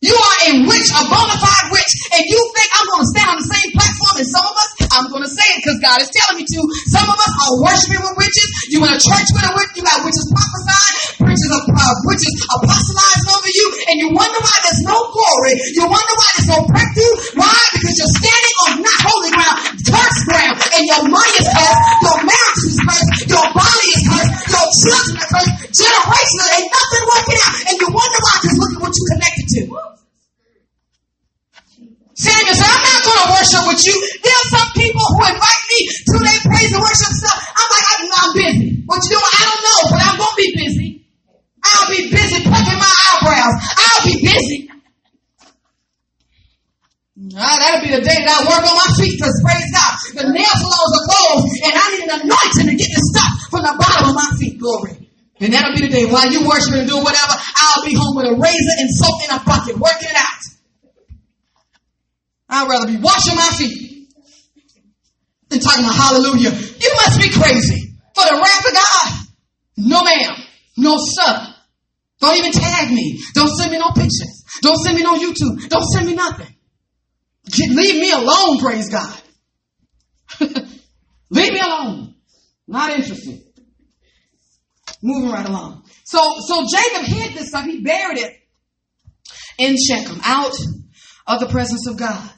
[0.05, 3.28] You are a witch, a bona fide witch, and you think I'm going to stand
[3.32, 4.70] on the same platform as some of us?
[4.92, 6.61] I'm going to say it because God is telling me to.
[6.92, 8.48] Some of us are worshiping with witches.
[8.68, 13.28] You in a church with a witch, you got witches prophesying, of uh, witches apostolizing
[13.32, 15.55] over you, and you wonder why there's no glory.
[15.72, 17.14] You wonder why there's no breakthrough.
[17.40, 17.57] Why?
[17.72, 19.57] Because you're standing on not holy ground,
[19.88, 24.32] cursed ground, and your money is cursed, your marriage is cursed, your body is cursed,
[24.52, 28.72] your children are cursed, generational, ain't nothing working out, and you wonder why because look
[28.76, 29.93] at what you connected to.
[32.25, 33.97] Said, I'm not going to worship with you.
[34.25, 37.39] There are some people who invite me to their praise and worship stuff.
[37.53, 38.68] I'm like, I'm, I'm busy.
[38.89, 39.29] What you doing?
[39.29, 40.89] I don't know, but I'm going to be busy.
[41.64, 43.57] I'll be busy plucking my eyebrows.
[43.59, 44.59] I'll be busy.
[47.35, 49.93] Ah, that'll be the day that I work on my feet because praise God.
[50.18, 53.62] The nail salons are closed and I need an anointing to get the stuff from
[53.66, 54.59] the bottom of my feet.
[54.59, 55.11] Glory.
[55.41, 58.31] And that'll be the day while you worshiping and doing whatever, I'll be home with
[58.31, 60.43] a razor and soap in a bucket, working it out.
[62.55, 64.09] I'd rather be washing my feet
[65.48, 66.50] than talking about hallelujah.
[66.50, 69.26] You must be crazy for the wrath of God.
[69.76, 70.36] No ma'am.
[70.76, 71.55] No sir.
[72.20, 73.20] Don't even tag me.
[73.34, 74.44] Don't send me no pictures.
[74.62, 75.68] Don't send me no YouTube.
[75.68, 76.46] Don't send me nothing.
[77.59, 79.20] Leave me alone, praise God.
[80.40, 82.14] leave me alone.
[82.66, 83.42] Not interested.
[85.02, 85.84] Moving right along.
[86.05, 87.64] So, so Jacob hid this stuff.
[87.64, 88.32] He buried it
[89.59, 90.55] in Shechem, out
[91.26, 92.30] of the presence of God.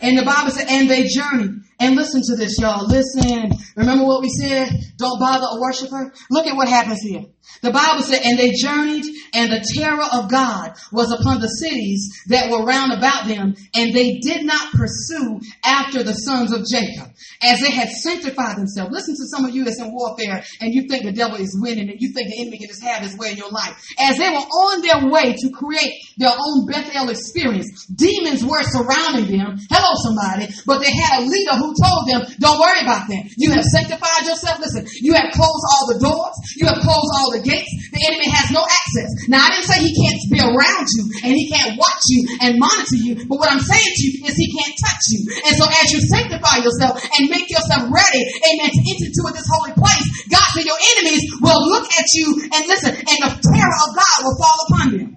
[0.00, 1.62] And the Bible said, and they journeyed.
[1.80, 2.86] And listen to this, y'all.
[2.86, 3.52] Listen.
[3.74, 4.68] Remember what we said?
[4.96, 6.12] Don't bother a worshiper.
[6.30, 7.24] Look at what happens here.
[7.62, 9.04] The Bible said, and they journeyed,
[9.34, 13.92] and the terror of God was upon the cities that were round about them, and
[13.92, 17.12] they did not pursue after the sons of Jacob,
[17.42, 18.92] as they had sanctified themselves.
[18.92, 21.90] Listen to some of you that's in warfare, and you think the devil is winning,
[21.90, 23.76] and you think the enemy can just have his way in your life.
[23.98, 29.36] As they were on their way to create their own Bethel experience, demons were surrounding
[29.36, 29.58] them.
[29.68, 30.48] Hello, somebody.
[30.64, 33.22] But they had a leader who told them, don't worry about that.
[33.36, 34.58] You have sanctified yourself.
[34.60, 36.34] Listen, you have closed all the doors.
[36.56, 37.70] You have closed all the gates.
[37.92, 39.10] The enemy has no access.
[39.30, 42.58] Now, I didn't say he can't be around you and he can't watch you and
[42.58, 45.20] monitor you, but what I'm saying to you is he can't touch you.
[45.46, 49.48] And so as you sanctify yourself and make yourself ready, amen, to enter into this
[49.50, 53.76] holy place, God said your enemies will look at you and listen, and the terror
[53.86, 55.10] of God will fall upon them.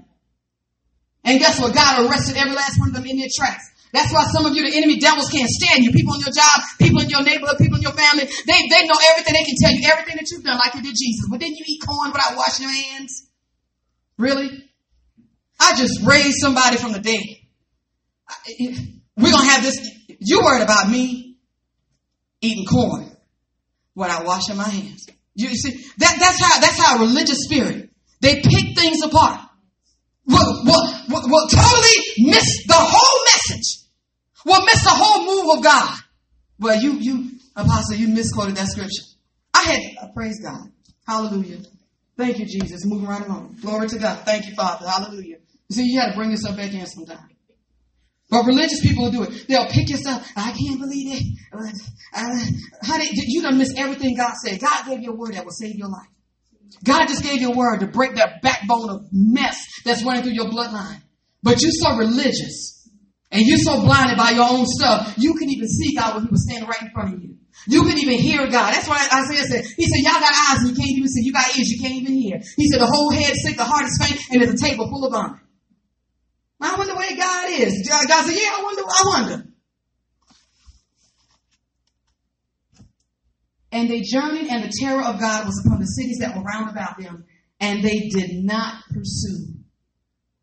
[1.24, 1.74] And guess what?
[1.74, 3.64] God arrested every last one of them in their tracks.
[3.94, 5.92] That's why some of you, the enemy devils can't stand you.
[5.92, 8.98] People in your job, people in your neighborhood, people in your family, they, they know
[9.14, 9.38] everything.
[9.38, 11.30] They can tell you everything that you've done like you did Jesus.
[11.30, 13.30] But didn't you eat corn without washing your hands?
[14.18, 14.50] Really?
[15.60, 17.22] I just raised somebody from the dead.
[19.16, 19.78] We're going to have this.
[20.18, 21.38] You worried about me
[22.42, 23.16] eating corn
[23.94, 25.06] without washing my hands.
[25.36, 27.92] You see, that, that's how, that's how religious spirit,
[28.22, 29.40] they pick things apart.
[30.26, 33.83] Will, will, will, will totally miss the whole message
[34.46, 35.98] will miss the whole move of God.
[36.60, 39.04] Well, you, you, apostle, you misquoted that scripture.
[39.54, 40.72] I had, uh, praise God.
[41.08, 41.60] Hallelujah.
[42.18, 42.86] Thank you, Jesus.
[42.86, 43.58] Moving right along.
[43.62, 44.20] Glory to God.
[44.26, 44.88] Thank you, Father.
[44.88, 45.38] Hallelujah.
[45.70, 47.30] You see, you got to bring yourself back in sometime.
[48.30, 49.48] But religious people will do it.
[49.48, 50.28] They'll pick yourself.
[50.36, 51.40] I can't believe it.
[51.52, 51.70] Uh,
[52.16, 52.40] uh,
[52.84, 54.60] honey, you don't miss everything God said.
[54.60, 56.08] God gave you a word that will save your life.
[56.84, 60.34] God just gave you a word to break that backbone of mess that's running through
[60.34, 61.02] your bloodline.
[61.44, 62.83] But you're so religious
[63.34, 66.30] and you're so blinded by your own stuff, you can even see God when He
[66.30, 67.36] was standing right in front of you.
[67.68, 68.74] You can even hear God.
[68.74, 71.24] That's why Isaiah said, He said, Y'all got eyes and you can't even see.
[71.26, 72.40] You got ears, you can't even hear.
[72.58, 75.06] He said, The whole head sick, the heart is faint, and there's a table full
[75.06, 75.42] of vomit.
[76.62, 77.90] I wonder where God is.
[77.90, 79.48] God said, Yeah, I wonder, I wonder.
[83.72, 86.70] And they journeyed, and the terror of God was upon the cities that were round
[86.70, 87.26] about them,
[87.60, 89.56] and they did not pursue.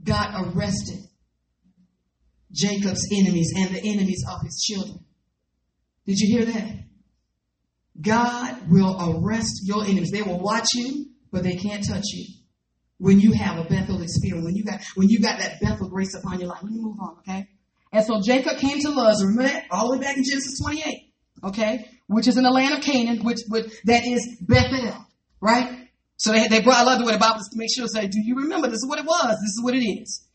[0.02, 1.09] God arrested
[2.52, 5.04] Jacob's enemies and the enemies of his children.
[6.06, 6.74] Did you hear that?
[8.00, 10.10] God will arrest your enemies.
[10.10, 12.34] They will watch you, but they can't touch you.
[12.98, 16.14] When you have a Bethel experience, when you got when you got that Bethel grace
[16.14, 16.62] upon your life.
[16.62, 17.48] Let me move on, okay?
[17.92, 19.24] And so Jacob came to Luz.
[19.24, 19.66] Remember that?
[19.70, 21.12] All the way back in Genesis 28,
[21.44, 21.88] okay?
[22.06, 25.06] Which is in the land of Canaan, which, which that is Bethel,
[25.40, 25.88] right?
[26.16, 28.20] So they, they brought, I love the way the Bible to make sure say, do
[28.22, 28.68] you remember?
[28.68, 29.36] This is what it was.
[29.40, 30.26] This is what it is.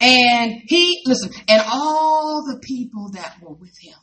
[0.00, 3.98] And he, listen, and all the people that were with him.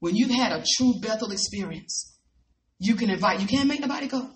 [0.00, 2.16] When you've had a true Bethel experience,
[2.78, 4.28] you can invite, you can't make nobody go,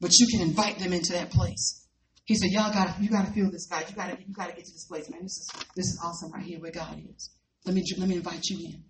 [0.00, 1.86] but you can invite them into that place.
[2.24, 3.84] He said, y'all gotta, you gotta feel this God.
[3.88, 5.22] You gotta, you gotta get to this place, man.
[5.22, 7.30] This is, this is awesome right here where God is.
[7.64, 8.84] Let me, let me invite you in.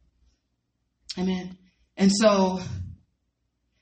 [1.22, 1.56] Amen.
[1.96, 2.60] And so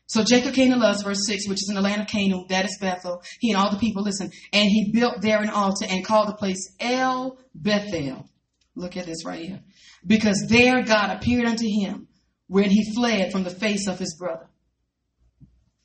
[0.07, 2.65] so Jacob came to Luz, verse 6, which is in the land of Canaan, that
[2.65, 3.23] is Bethel.
[3.41, 6.35] He and all the people, listen, and he built there an altar and called the
[6.35, 8.29] place El Bethel.
[8.77, 9.61] Look at this right here.
[10.07, 12.07] Because there God appeared unto him
[12.47, 14.49] when he fled from the face of his brother.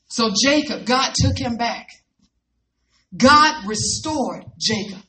[0.09, 1.89] So Jacob, God took him back.
[3.15, 5.01] God restored Jacob.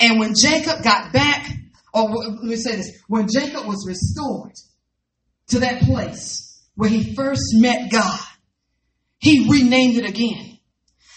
[0.00, 1.50] And when Jacob got back,
[1.92, 4.54] or let me say this, when Jacob was restored
[5.48, 8.20] to that place where he first met God,
[9.18, 10.58] he renamed it again.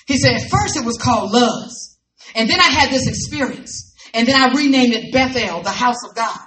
[0.07, 1.97] He said, at first it was called Luz.
[2.35, 3.93] And then I had this experience.
[4.13, 6.39] And then I renamed it Bethel, the house of God.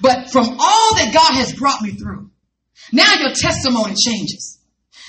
[0.00, 2.30] But from all that God has brought me through,
[2.92, 4.58] now your testimony changes.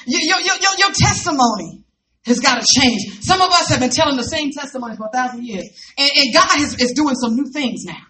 [0.06, 1.84] Your, your, your, your testimony
[2.26, 3.22] has got to change.
[3.22, 5.68] Some of us have been telling the same testimony for a thousand years.
[5.98, 8.04] And, and God is, is doing some new things now.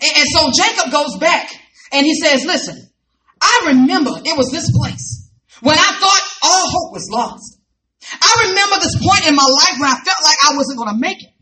[0.00, 1.50] And, and so Jacob goes back
[1.92, 2.90] and he says, listen,
[3.40, 5.30] I remember it was this place
[5.60, 7.58] when I thought all hope was lost.
[8.20, 11.00] I remember this point in my life when I felt like I wasn't going to
[11.00, 11.32] make it.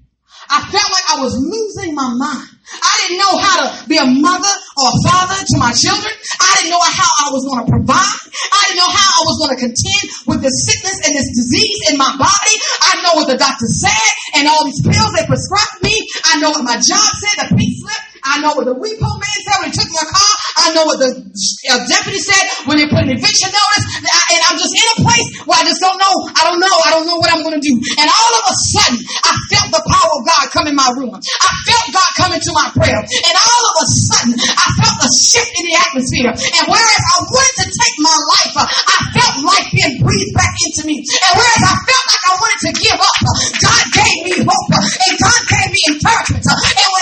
[0.52, 2.48] I felt like I was losing my mind.
[2.72, 6.12] I didn't know how to be a mother or a father to my children.
[6.12, 8.20] I didn't know how I was going to provide.
[8.30, 11.78] I didn't know how I was going to contend with this sickness and this disease
[11.90, 12.54] in my body.
[12.84, 15.94] I know what the doctor said and all these pills they prescribed me.
[16.28, 18.11] I know what my job said, the pink slip.
[18.32, 20.32] I know what the repo man said when he took my car.
[20.64, 23.84] I know what the uh, deputy said when they put an eviction notice.
[24.32, 26.14] And I'm just in a place where I just don't know.
[26.32, 26.76] I don't know.
[26.86, 27.74] I don't know what I'm going to do.
[27.76, 31.12] And all of a sudden, I felt the power of God come in my room.
[31.12, 33.00] I felt God come into my prayer.
[33.04, 36.32] And all of a sudden, I felt a shift in the atmosphere.
[36.32, 40.88] And whereas I wanted to take my life, I felt life being breathed back into
[40.88, 41.04] me.
[41.04, 43.18] And whereas I felt like I wanted to give up,
[43.60, 44.72] God gave me hope.
[44.72, 46.44] And God gave me encouragement.
[46.48, 47.01] And when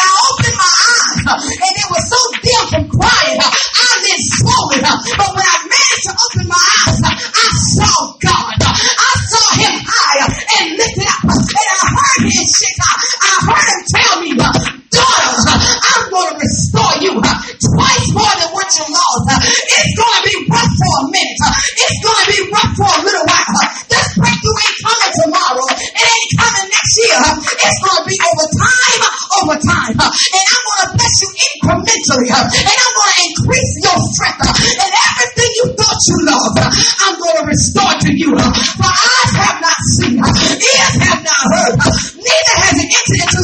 [18.80, 21.40] It's going to be rough for a minute.
[21.40, 23.60] It's going to be rough for a little while.
[23.92, 25.68] This breakthrough ain't coming tomorrow.
[25.68, 27.20] It ain't coming next year.
[27.60, 29.00] It's going to be over time,
[29.44, 29.96] over time.
[30.00, 32.28] And I'm going to bless you incrementally.
[32.32, 34.48] And I'm going to increase your strength.
[34.48, 38.32] And everything you thought you loved, I'm going to restore to you.
[38.32, 41.74] For eyes have not seen, ears have not heard,
[42.16, 43.39] neither has it entered into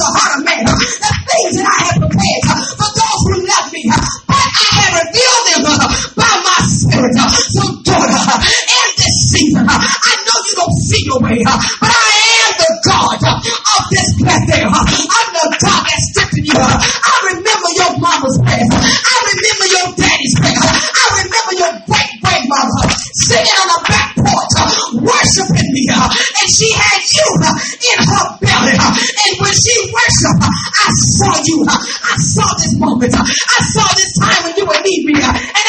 [11.06, 12.10] your way, but I
[12.50, 14.74] am the God of this Bethel.
[14.74, 16.58] I'm the God that strengthened you.
[16.58, 18.66] I remember your mama's prayer.
[18.66, 20.66] I remember your daddy's prayer.
[20.66, 24.54] I remember your great grandmother sitting on the back porch,
[24.98, 25.84] worshiping me.
[25.94, 28.74] And she had you in her belly.
[28.74, 31.58] And when she worshiped, I saw you.
[31.70, 33.14] I saw this moment.
[33.14, 35.16] I saw this time when you would need me.
[35.22, 35.65] And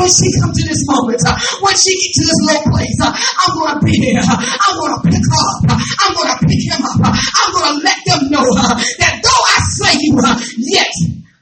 [0.00, 3.12] when she comes to this moment, uh, when she gets to this low place, uh,
[3.12, 4.24] I'm going to be there.
[4.24, 5.60] I'm going to pick her up.
[5.68, 7.00] I'm going to pick him up.
[7.04, 10.16] I'm going to let them know uh, that though I slay you,
[10.72, 10.92] yet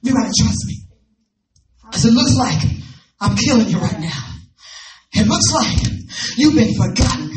[0.02, 0.74] you got to trust me.
[1.86, 2.60] Because it looks like
[3.20, 4.22] I'm killing you right now.
[5.14, 5.78] It looks like
[6.36, 7.30] you've been forgotten.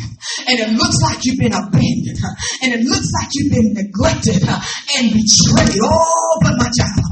[0.48, 2.20] And it looks like you've been abandoned.
[2.62, 5.80] And it looks like you've been neglected and betrayed.
[5.82, 7.11] Oh, but my child,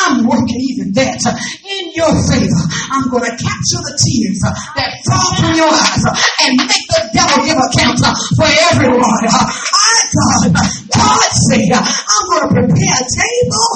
[0.00, 1.20] I'm working even that
[1.64, 2.64] in your favor.
[2.92, 4.40] I'm going to capture the tears
[4.76, 6.04] that fall from your eyes
[6.46, 8.00] and make the devil give account
[8.36, 9.24] for everyone.
[9.28, 10.56] I, God,
[10.88, 13.68] God say, I'm going to prepare a table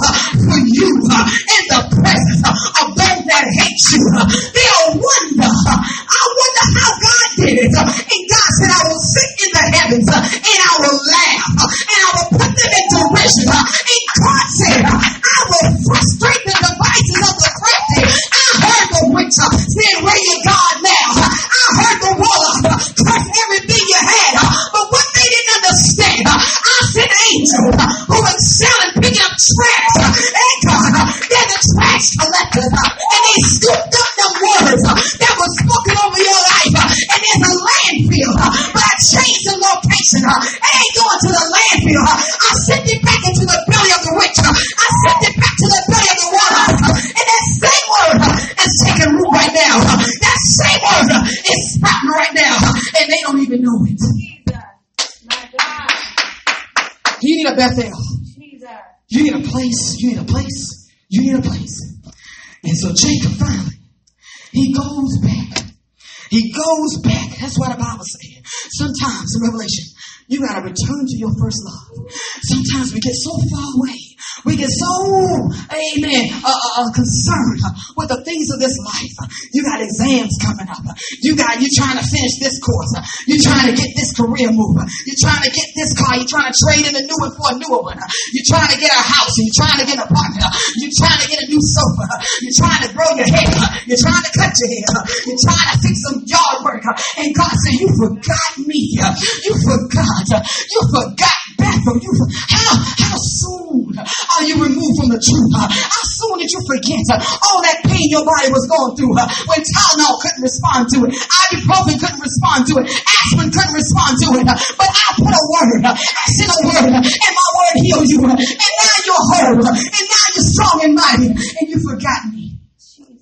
[86.86, 87.98] in a new one for a newer one.
[88.30, 89.34] You're trying to get a house.
[89.36, 90.46] You're trying to get an apartment.
[90.78, 92.06] You're trying to get a new sofa.
[92.42, 93.54] You're trying to grow your hair.
[93.90, 94.94] You're trying to cut your hair.
[95.26, 96.84] You're trying to fix some yard work.
[97.18, 98.80] And God said, you forgot me.
[98.94, 100.26] You forgot.
[100.38, 101.96] You forgot Bethel.
[101.98, 102.12] You,
[102.48, 102.70] how,
[103.02, 103.94] how soon
[104.40, 105.50] are you removed from the truth?
[105.54, 110.16] How soon did you forget all that pain your body was going through when Tylenol
[110.22, 114.46] couldn't respond to it, ibuprofen couldn't respond to it, aspirin couldn't respond to it.
[114.78, 118.20] But I put a word, I sent a word, and my word healed you.
[118.26, 122.58] And now you're whole, and now you're strong and mighty, and you forgot me.
[122.78, 123.14] Jesus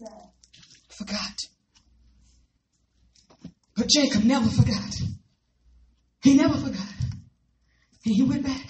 [0.88, 1.36] forgot.
[3.76, 4.92] But Jacob never forgot.
[6.22, 6.86] He never forgot.
[8.04, 8.66] And he went back.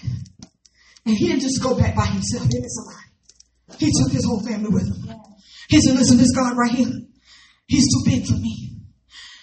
[1.05, 2.47] And he didn't just go back by himself.
[2.49, 3.07] It somebody?
[3.77, 5.15] He took his whole family with him.
[5.69, 6.91] He said, listen, this God right here,
[7.67, 8.63] he's too big for me.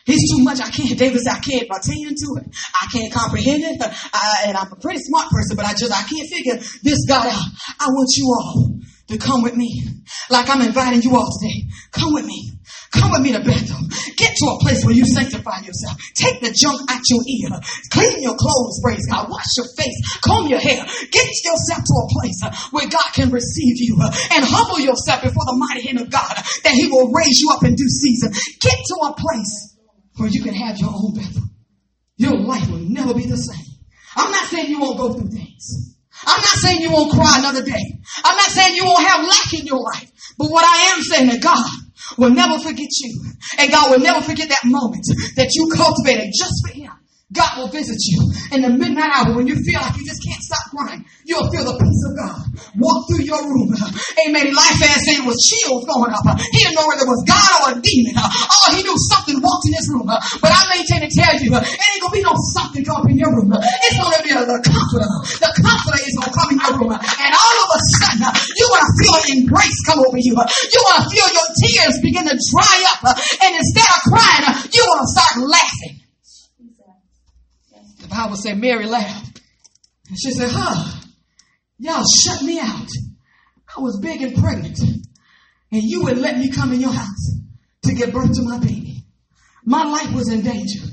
[0.06, 0.60] He's too much.
[0.60, 0.98] I can't.
[0.98, 2.54] David said, I can't pertain to it.
[2.80, 3.82] I can't comprehend it.
[3.82, 7.26] I, and I'm a pretty smart person, but I just, I can't figure this God
[7.26, 7.44] out.
[7.78, 9.84] I want you all to come with me.
[10.30, 11.68] Like I'm inviting you all today.
[11.92, 12.52] Come with me.
[12.92, 13.78] Come with me to Bethel.
[14.18, 15.94] Get to a place where you sanctify yourself.
[16.14, 17.54] Take the junk out your ear.
[17.90, 19.30] Clean your clothes, praise God.
[19.30, 19.94] Wash your face.
[20.26, 20.82] Comb your hair.
[21.10, 22.42] Get yourself to a place
[22.74, 23.94] where God can receive you
[24.34, 26.34] and humble yourself before the mighty hand of God
[26.66, 28.32] that He will raise you up in due season.
[28.58, 29.78] Get to a place
[30.16, 31.46] where you can have your own Bethel.
[32.16, 33.66] Your life will never be the same.
[34.16, 35.94] I'm not saying you won't go through things.
[36.26, 38.02] I'm not saying you won't cry another day.
[38.24, 40.10] I'm not saying you won't have lack in your life.
[40.36, 41.64] But what I am saying that God
[42.18, 43.22] will never forget you.
[43.58, 45.04] And God will never forget that moment
[45.36, 46.92] that you cultivated just for Him.
[47.32, 48.18] God will visit you
[48.50, 51.06] in the midnight hour when you feel like you just can't stop crying.
[51.22, 53.70] You'll feel the peace of God walk through your room.
[54.26, 54.50] Amen.
[54.50, 56.26] Life as it was chills going up.
[56.50, 58.18] He didn't know whether it was God or a demon.
[58.18, 60.10] Oh, he knew something walked in this room.
[60.10, 63.14] But I maintain to tell you, it ain't gonna be no something come up in
[63.14, 63.54] your room.
[63.54, 65.10] It's gonna be the comforter.
[65.38, 66.92] The comforter is gonna come in your room.
[66.98, 68.26] And all of a sudden,
[68.58, 70.34] you wanna feel an embrace come over you.
[70.34, 73.02] You wanna feel your tears begin to dry up.
[73.14, 75.99] And instead of crying, you wanna start laughing.
[78.10, 79.40] Bible said Mary laughed.
[80.08, 81.00] And she said, huh,
[81.78, 82.88] y'all shut me out.
[83.76, 84.78] I was big and pregnant.
[85.72, 87.38] And you would let me come in your house
[87.84, 89.04] to give birth to my baby.
[89.64, 90.84] My life was in danger.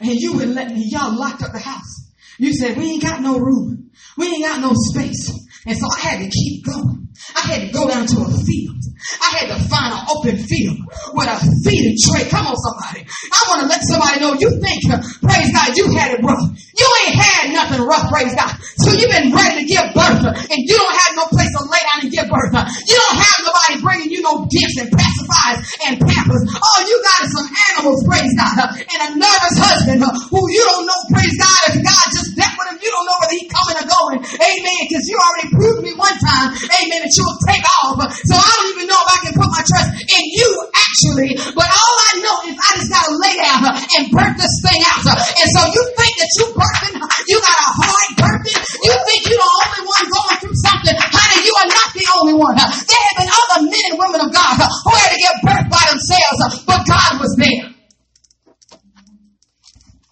[0.00, 2.10] And you would let me, y'all locked up the house.
[2.38, 3.90] You said, we ain't got no room.
[4.16, 5.30] We ain't got no space.
[5.64, 7.08] And so I had to keep going.
[7.36, 8.81] I had to go down to a field.
[9.20, 10.78] I had to find an open field
[11.14, 12.28] with a feeding tray.
[12.30, 13.04] Come on, somebody.
[13.04, 16.42] I want to let somebody know you think, uh, praise God, you had it rough.
[16.72, 18.56] You ain't had nothing rough, praise God.
[18.80, 21.62] So you've been ready to give birth uh, and you don't have no place to
[21.68, 22.52] lay down and give birth.
[22.56, 22.64] Uh.
[22.88, 26.42] You don't have nobody bringing you no gifts and pacifiers and pampers.
[26.48, 30.00] All you got is some animals, praise God, and a nervous husband
[30.32, 33.18] who you don't know, praise God, if God just dealt with him, you don't know
[33.20, 34.18] whether he's coming or going.
[34.24, 34.80] Amen.
[34.88, 38.00] Because you already proved me one time, amen, that you'll take off.
[38.26, 41.30] So I don't even know if I can put my trust in you actually.
[41.56, 45.04] But all I know is I just gotta lay down and birth this thing out.
[45.08, 46.96] And so you think that you birthing,
[47.28, 50.96] you got a hard birthing, you think you're the only one going through something.
[50.98, 52.56] Honey, you are not the only one.
[52.56, 55.84] There have been other men and women of God who had to get birthed by
[55.88, 57.72] themselves, but God was there.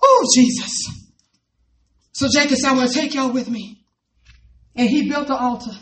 [0.03, 0.73] Oh, Jesus.
[2.13, 3.85] So Jacob said, I want to take y'all with me.
[4.77, 5.73] And he built the altar.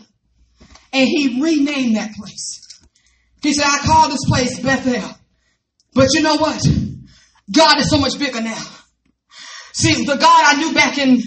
[0.92, 2.67] And he renamed that place.
[3.42, 5.14] He said, I call this place Bethel.
[5.94, 6.62] But you know what?
[7.52, 8.62] God is so much bigger now.
[9.72, 11.22] See, the God I knew back in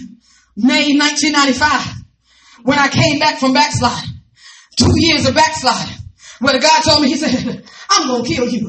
[0.56, 4.04] May 1995, when I came back from backslide,
[4.76, 5.88] two years of backslide,
[6.40, 8.68] where the God told me, He said, I'm going to kill you.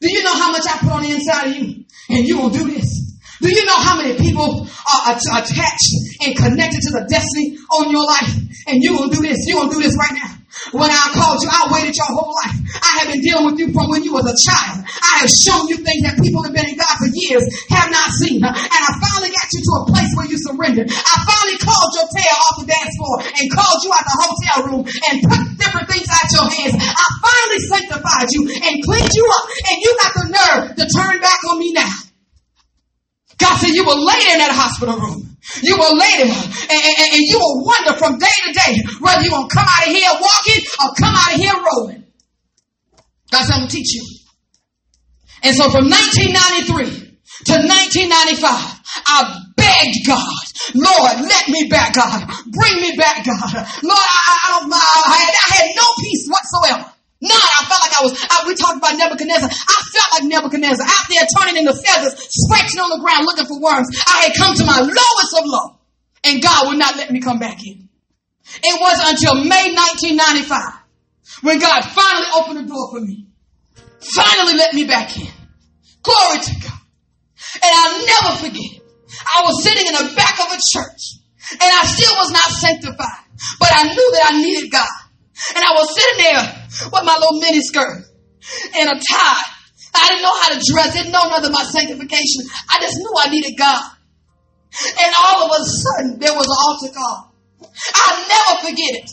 [0.00, 1.84] Do you know how much I put on the inside of you?
[2.10, 3.02] And you will do this.
[3.40, 5.90] Do you know how many people are attached
[6.22, 8.36] and connected to the destiny on your life?
[8.68, 9.46] And you will do this.
[9.46, 10.41] You will do this right now.
[10.70, 12.54] When I called you, I waited your whole life.
[12.78, 14.86] I have been dealing with you from when you was a child.
[14.86, 17.42] I have shown you things that people have been in God for years
[17.74, 18.38] have not seen.
[18.46, 20.86] And I finally got you to a place where you surrendered.
[20.86, 24.58] I finally called your tail off the dance floor and called you out the hotel
[24.70, 26.78] room and put different things out your hands.
[26.78, 29.44] I finally sanctified you and cleaned you up.
[29.66, 31.94] And you got the nerve to turn back on me now.
[33.42, 35.31] God said you were lay there in that hospital room.
[35.62, 36.30] You will lay there
[36.70, 39.66] and, and, and you will wonder from day to day whether you're going to come
[39.66, 42.04] out of here walking or come out of here rolling.
[43.32, 44.04] Said, I'm going to teach you.
[45.42, 52.28] And so from 1993 to 1995, I begged begged God, Lord, let me back, God.
[52.50, 53.52] Bring me back, God.
[53.82, 56.91] Lord, I, I, I, I, had, I had no peace whatsoever.
[57.22, 57.38] None.
[57.38, 59.46] I felt like I was, I, we talked about Nebuchadnezzar.
[59.46, 63.62] I felt like Nebuchadnezzar out there turning into feathers, scratching on the ground looking for
[63.62, 63.86] worms.
[64.10, 65.78] I had come to my lowest of low
[66.26, 67.88] and God would not let me come back in.
[68.42, 73.30] It was until May 1995 when God finally opened the door for me.
[74.02, 75.30] Finally let me back in.
[76.02, 76.82] Glory to God.
[77.62, 78.82] And I'll never forget.
[79.22, 81.22] I was sitting in the back of a church
[81.54, 85.01] and I still was not sanctified, but I knew that I needed God.
[85.56, 86.42] And I was sitting there
[86.92, 88.04] with my little mini skirt
[88.76, 89.44] and a tie.
[89.94, 92.48] I didn't know how to dress, didn't know nothing about sanctification.
[92.70, 93.82] I just knew I needed God.
[95.00, 97.34] And all of a sudden, there was an altar call.
[97.94, 99.10] I'll never forget it.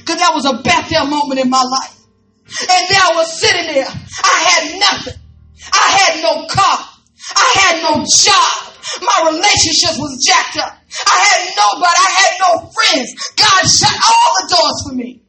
[0.00, 1.96] Because that was a Bethel moment in my life.
[2.60, 3.86] And there I was sitting there.
[3.86, 5.20] I had nothing.
[5.72, 6.78] I had no car.
[7.36, 8.68] I had no job.
[9.02, 10.72] My relationships was jacked up.
[11.06, 11.98] I had nobody.
[12.00, 13.14] I had no friends.
[13.36, 15.22] God shut all the doors for me.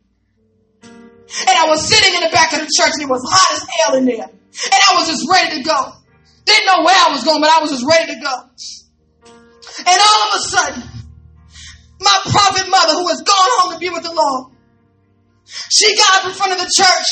[1.30, 3.64] And I was sitting in the back of the church and it was hot as
[3.70, 4.30] hell in there.
[4.30, 5.80] And I was just ready to go.
[6.46, 8.36] Didn't know where I was going, but I was just ready to go.
[9.86, 10.84] And all of a sudden,
[12.02, 14.54] my prophet mother, who has gone home to be with the Lord,
[15.70, 17.10] she got up in front of the church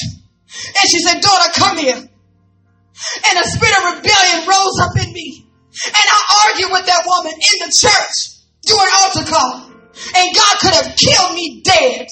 [0.65, 1.97] and she said, Daughter, come here.
[1.97, 5.45] And a spirit of rebellion rose up in me.
[5.85, 8.17] And I argued with that woman in the church
[8.65, 9.69] during altar call.
[10.15, 12.07] And God could have killed me dead.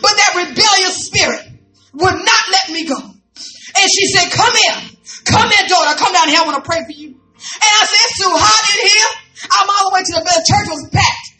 [0.00, 1.42] But that rebellious spirit
[1.94, 2.98] would not let me go.
[2.98, 4.78] And she said, Come here.
[5.26, 5.98] Come here, daughter.
[5.98, 6.40] Come down here.
[6.40, 7.08] I want to pray for you.
[7.10, 9.10] And I said, It's too hot in here.
[9.50, 10.22] I'm all the way to the.
[10.22, 11.32] The church was packed.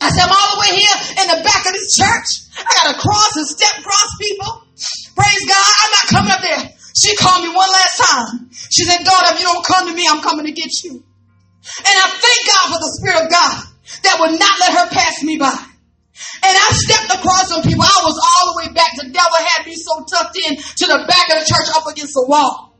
[0.00, 2.28] I said, I'm all the way here in the back of this church.
[2.58, 4.50] I got to cross and step cross people.
[5.16, 5.64] Praise God.
[5.64, 6.62] I'm not coming up there.
[6.96, 8.50] She called me one last time.
[8.72, 10.96] She said, daughter, if you don't come to me, I'm coming to get you.
[10.96, 13.54] And I thank God for the Spirit of God
[14.02, 15.75] that would not let her pass me by.
[16.16, 17.84] And I stepped across some people.
[17.84, 18.96] I was all the way back.
[18.96, 22.14] The devil had me so tucked in to the back of the church up against
[22.16, 22.72] the wall.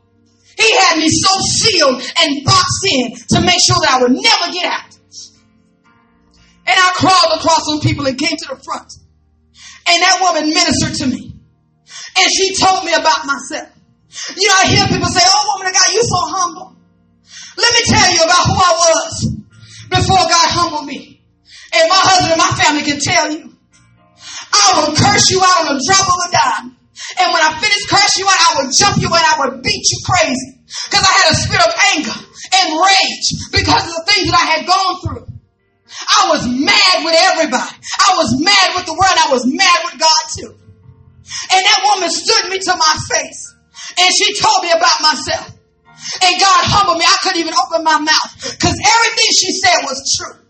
[0.57, 1.31] He had me so
[1.61, 4.89] sealed and boxed in to make sure that I would never get out.
[6.65, 8.89] And I crawled across some people and came to the front.
[9.87, 11.31] And that woman ministered to me.
[12.17, 13.69] And she told me about myself.
[14.35, 16.75] You know, I hear people say, Oh, woman of God, you're so humble.
[17.57, 19.11] Let me tell you about who I was
[19.89, 21.16] before God humbled me.
[21.77, 23.53] And my husband and my family can tell you.
[24.53, 26.67] I will curse you out on a drop of a dime.
[27.21, 29.85] And when I finish cursing you out, I will jump you and I will beat
[29.85, 30.57] you crazy.
[30.89, 34.45] Because I had a spirit of anger and rage because of the things that I
[34.57, 35.25] had gone through.
[35.87, 37.77] I was mad with everybody.
[37.77, 39.17] I was mad with the world.
[39.17, 40.51] I was mad with God too.
[40.51, 43.55] And that woman stood me to my face
[43.99, 45.47] and she told me about myself.
[46.23, 47.05] And God humbled me.
[47.05, 50.46] I couldn't even open my mouth because everything she said was true.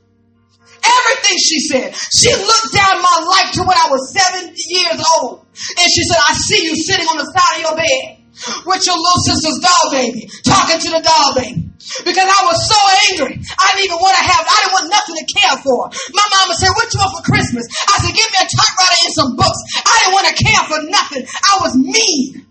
[0.87, 1.95] Everything she said.
[2.15, 5.45] She looked down my life to when I was seven years old.
[5.51, 8.23] And she said, I see you sitting on the side of your bed
[8.65, 11.67] with your little sister's doll baby, talking to the doll baby.
[12.03, 12.79] Because I was so
[13.09, 13.39] angry.
[13.39, 15.89] I didn't even want to have, I didn't want nothing to care for.
[16.13, 17.65] My mama said, what you want for Christmas?
[17.87, 19.59] I said, give me a typewriter and some books.
[19.81, 21.23] I didn't want to care for nothing.
[21.25, 22.45] I was mean.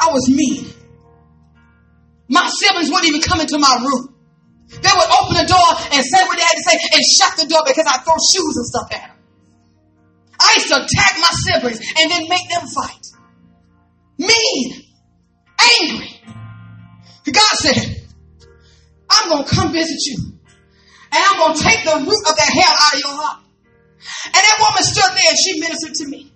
[0.00, 0.66] I was mean.
[2.28, 4.13] My siblings wouldn't even come into my room.
[4.82, 7.46] They would open the door and say what they had to say and shut the
[7.46, 9.16] door because I throw shoes and stuff at them.
[10.40, 13.04] I used to attack my siblings and then make them fight.
[14.18, 14.84] Mean.
[15.80, 16.20] Angry.
[17.24, 18.04] God said,
[19.10, 20.18] I'm going to come visit you.
[21.14, 23.40] And I'm going to take the root of that hell out of your heart.
[24.26, 26.32] And that woman stood there and she ministered to me.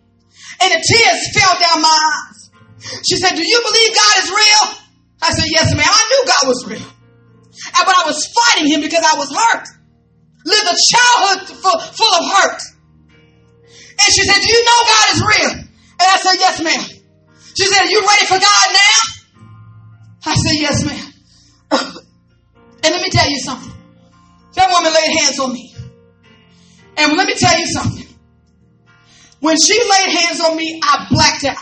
[0.62, 2.50] And the tears fell down my eyes.
[3.07, 4.64] She said, Do you believe God is real?
[5.22, 5.87] I said, Yes, ma'am.
[5.87, 6.88] I knew God was real.
[7.84, 9.67] But I was fighting him because I was hurt.
[10.45, 12.61] Lived a childhood full, full of hurt.
[13.99, 15.53] And she said, Do you know God is real?
[16.00, 17.03] And I said, Yes, ma'am.
[17.57, 19.00] She said, Are you ready for God now?
[20.26, 21.13] I said, Yes, ma'am.
[22.84, 23.72] and let me tell you something.
[24.55, 25.75] That woman laid hands on me.
[26.96, 28.07] And let me tell you something.
[29.41, 31.57] When she laid hands on me, I blacked out.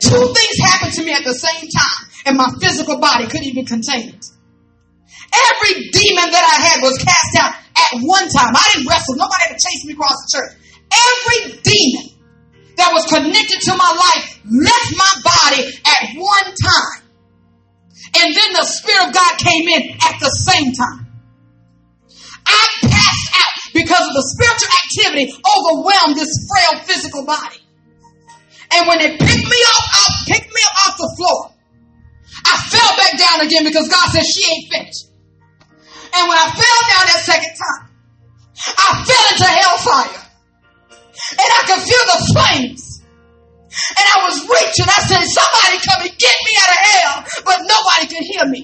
[0.00, 3.66] Two things happened to me at the same time, and my physical body couldn't even
[3.66, 4.26] contain it.
[5.28, 8.56] Every demon that I had was cast out at one time.
[8.56, 9.16] I didn't wrestle.
[9.16, 10.52] Nobody ever chased me across the church.
[10.88, 12.06] Every demon
[12.76, 17.00] that was connected to my life left my body at one time.
[18.16, 21.06] And then the Spirit of God came in at the same time.
[22.46, 27.60] I passed out because of the spiritual activity overwhelmed this frail physical body.
[28.72, 29.84] And when they picked me up,
[30.26, 31.52] picked me up off the floor,
[32.46, 35.07] I fell back down again because God said she ain't finished.
[36.14, 37.84] And when I fell down that second time,
[38.58, 40.28] I fell into hellfire.
[41.32, 43.02] And I could feel the flames.
[43.68, 44.88] And I was reaching.
[44.88, 47.16] I said, somebody come and get me out of hell.
[47.44, 48.62] But nobody could hear me.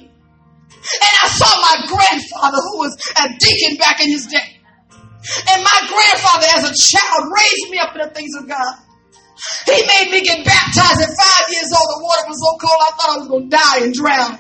[0.85, 4.61] And I saw my grandfather who was a deacon back in his day.
[5.51, 8.75] And my grandfather as a child raised me up in the things of God.
[9.67, 11.89] He made me get baptized at five years old.
[11.89, 14.39] The water was so cold I thought I was going to die and drown.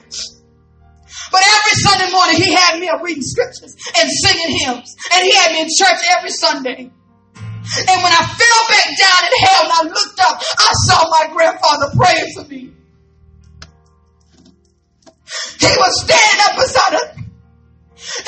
[1.34, 4.94] But every Sunday morning he had me up reading scriptures and singing hymns.
[5.12, 6.78] And he had me in church every Sunday.
[6.78, 11.34] And when I fell back down in hell and I looked up, I saw my
[11.34, 12.70] grandfather praying for me.
[15.58, 17.18] He was standing up beside us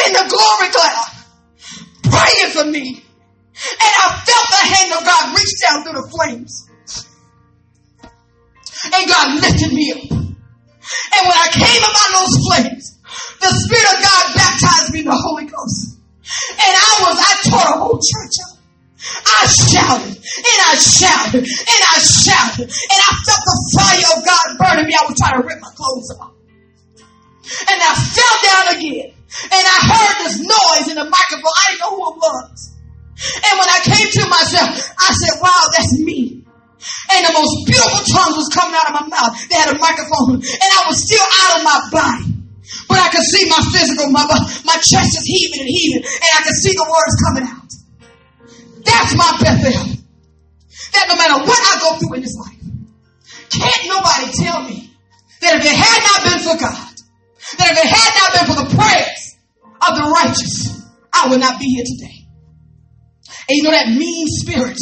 [0.04, 1.06] in the glory cloud,
[2.10, 3.04] praying for me.
[3.70, 6.68] And I felt the hand of God reach down through the flames.
[8.92, 10.10] And God lifted me up.
[10.10, 12.95] And when I came up out of those flames,
[13.40, 15.98] the Spirit of God baptized me in the Holy Ghost.
[16.50, 18.56] And I was, I tore a whole church up.
[19.06, 24.46] I shouted and I shouted and I shouted and I felt the fire of God
[24.58, 24.94] burning me.
[24.98, 26.32] I was trying to rip my clothes off.
[27.70, 29.14] And I fell down again
[29.52, 31.54] and I heard this noise in the microphone.
[31.54, 32.74] I didn't know who it was.
[33.36, 36.42] And when I came to myself, I said, wow, that's me.
[37.12, 39.32] And the most beautiful tongues was coming out of my mouth.
[39.48, 42.35] They had a microphone and I was still out of my body.
[43.26, 44.24] See my physical, my,
[44.64, 47.70] my chest is heaving and heaving and I can see the words coming out.
[48.84, 49.96] That's my Bethel.
[50.92, 52.56] That no matter what I go through in this life,
[53.50, 54.90] can't nobody tell me
[55.40, 56.94] that if it had not been for God,
[57.58, 59.36] that if it had not been for the prayers
[59.88, 60.82] of the righteous,
[61.12, 62.26] I would not be here today.
[63.48, 64.78] And you know that mean spirit,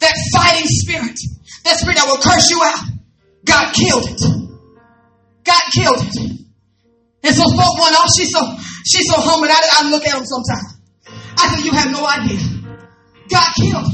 [0.00, 1.18] that fighting spirit,
[1.64, 2.84] that spirit that will curse you out,
[3.44, 4.20] God killed it.
[5.44, 6.47] God killed it.
[7.28, 8.40] And so folk one, oh, she's so,
[8.88, 9.52] she's so humble.
[9.52, 10.80] I, I look at them sometimes.
[11.36, 12.40] I said, you have no idea.
[13.28, 13.92] God killed.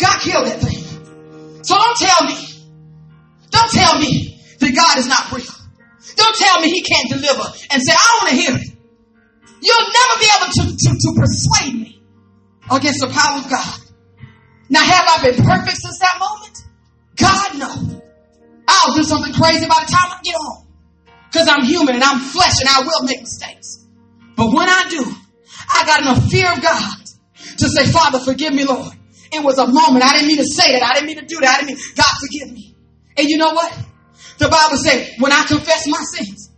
[0.00, 0.80] God killed that thing.
[1.60, 2.40] So don't tell me,
[3.52, 5.52] don't tell me that God is not real.
[6.16, 8.68] Don't tell me he can't deliver and say, I want to hear it.
[9.60, 12.00] You'll never be able to, to, to persuade me
[12.72, 13.76] against the power of God.
[14.70, 16.56] Now, have I been perfect since that moment?
[17.16, 18.00] God, no.
[18.66, 20.69] I'll do something crazy by the time I get home.
[21.30, 23.86] Because I'm human and I'm flesh and I will make mistakes.
[24.36, 25.04] But when I do,
[25.72, 26.96] I got enough fear of God
[27.58, 28.92] to say, Father, forgive me, Lord.
[29.32, 30.04] It was a moment.
[30.04, 30.82] I didn't mean to say that.
[30.82, 31.48] I didn't mean to do that.
[31.48, 32.74] I didn't mean, God, forgive me.
[33.16, 33.70] And you know what?
[34.38, 36.50] The Bible says, when I confess my sins,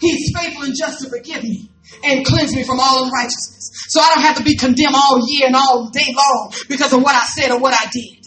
[0.00, 1.70] He's faithful and just to forgive me
[2.04, 3.70] and cleanse me from all unrighteousness.
[3.88, 7.02] So I don't have to be condemned all year and all day long because of
[7.02, 8.26] what I said or what I did.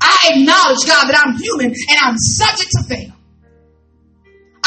[0.00, 3.12] I acknowledge, God, that I'm human and I'm subject to fail.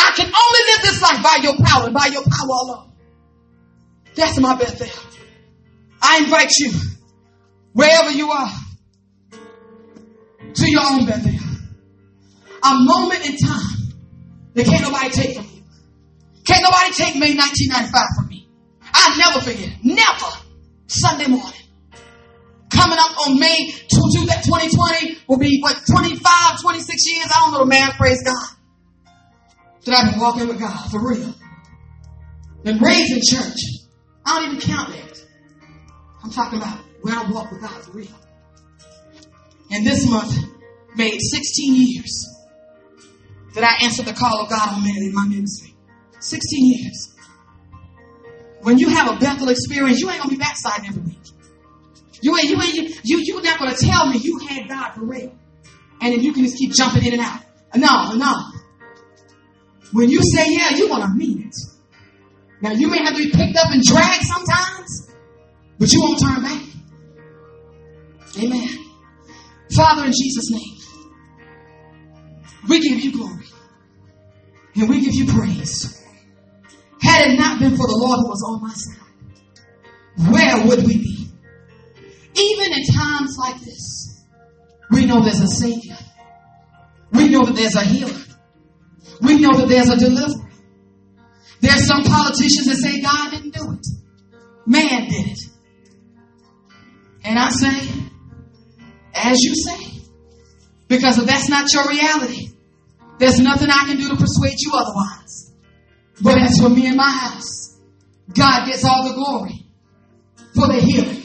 [0.04, 2.92] I can only live this life by your power and by your power alone.
[4.16, 4.88] That's my Bethel.
[6.02, 6.72] I invite you,
[7.72, 8.52] wherever you are,
[10.54, 11.32] to your own Bethel.
[12.66, 13.94] A moment in time
[14.54, 15.64] that can't nobody take from you.
[16.46, 18.50] Can't nobody take May 1995 from me.
[18.94, 19.72] I'll never forget.
[19.84, 20.32] Never.
[20.88, 21.60] Sunday morning.
[22.70, 27.28] Coming up on May 2020 will be what 25, 26 years.
[27.34, 27.92] I don't know, the man.
[27.92, 28.48] Praise God.
[29.86, 31.34] That I've been walking with God for real.
[32.64, 33.58] Been raised in church.
[34.26, 35.26] I don't even count that.
[36.24, 38.08] I'm talking about where I walk with God for real.
[39.72, 40.34] And this month
[40.96, 42.26] made 16 years
[43.56, 45.76] that I answered the call of God on man in my ministry.
[46.20, 47.16] 16 years.
[48.62, 51.18] When you have a Bethel experience, you ain't gonna be backsliding every week.
[52.22, 55.04] You ain't, you ain't, you, you, you're not gonna tell me you had God for
[55.04, 55.36] real.
[56.00, 57.42] And then you can just keep jumping in and out.
[57.76, 58.53] No, no.
[59.94, 61.56] When you say yeah, you're gonna mean it.
[62.62, 65.14] Now you may have to be picked up and dragged sometimes,
[65.78, 66.62] but you won't turn back.
[68.40, 68.70] Amen.
[69.76, 70.78] Father, in Jesus' name,
[72.68, 73.46] we give you glory
[74.76, 76.02] and we give you praise.
[77.02, 80.98] Had it not been for the Lord who was on my side, where would we
[80.98, 81.28] be?
[82.36, 84.26] Even in times like this,
[84.90, 85.98] we know there's a Savior.
[87.12, 88.24] We know that there's a healer.
[89.24, 90.50] We know that there's a deliverer.
[91.62, 93.88] There's some politicians that say God didn't do it.
[94.66, 95.40] Man did it.
[97.24, 97.90] And I say,
[99.14, 100.02] as you say,
[100.90, 102.50] because if that's not your reality,
[103.18, 105.54] there's nothing I can do to persuade you otherwise.
[106.22, 107.80] But as for me and my house,
[108.34, 109.66] God gets all the glory
[110.54, 111.24] for the healing.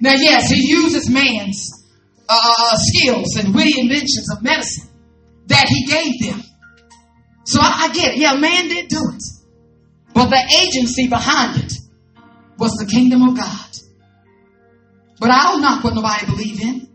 [0.00, 1.84] Now, yes, He uses man's
[2.28, 4.88] uh, skills and witty inventions of medicine
[5.46, 6.42] that He gave them.
[7.44, 8.18] So I, I get it.
[8.18, 9.22] Yeah, man did do it.
[10.14, 11.72] But the agency behind it
[12.58, 13.70] was the kingdom of God.
[15.20, 16.88] But I don't knock what nobody believe in.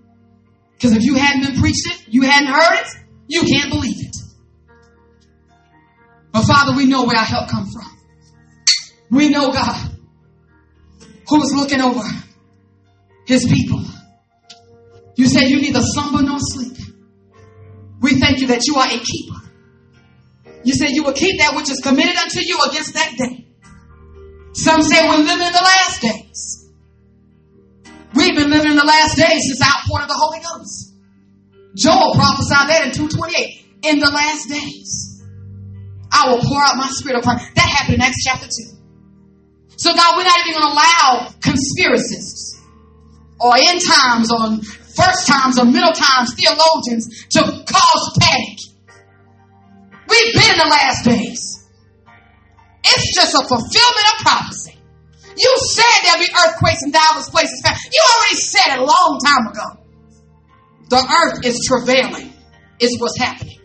[0.74, 2.88] Because if you hadn't been preached it, you hadn't heard it,
[3.28, 4.16] you can't believe it.
[6.32, 7.98] But Father, we know where our help come from.
[9.12, 9.90] We know God
[11.28, 12.02] who is looking over
[13.26, 13.84] his people.
[15.16, 16.78] You said you neither slumber nor sleep.
[18.02, 19.39] We thank you that you are a keeper.
[20.64, 23.48] You said you will keep that which is committed unto you against that day.
[24.54, 26.70] Some say we're living in the last days.
[28.16, 30.94] We've been living in the last days since outpouring of the Holy Ghost.
[31.76, 33.66] Joel prophesied that in 228.
[33.84, 35.24] In the last days,
[36.12, 37.38] I will pour out my spirit upon.
[37.56, 38.80] That happened in Acts chapter 2.
[39.78, 42.60] So God, we're not even going to allow conspiracists
[43.40, 44.60] or end times or
[44.92, 48.59] first times or middle times theologians to cause panic.
[50.20, 51.70] We've been in the last days.
[52.84, 54.76] It's just a fulfillment of prophecy.
[55.38, 57.62] You said there'll be earthquakes in diverse places.
[57.64, 59.86] You already said it a long time ago.
[60.90, 62.34] The earth is travailing,
[62.80, 63.60] is what's happening.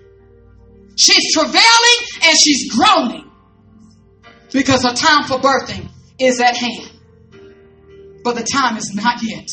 [0.96, 3.30] She's travailing and she's groaning
[4.52, 5.88] because her time for birthing
[6.20, 6.90] is at hand.
[8.22, 9.50] But the time is not yet.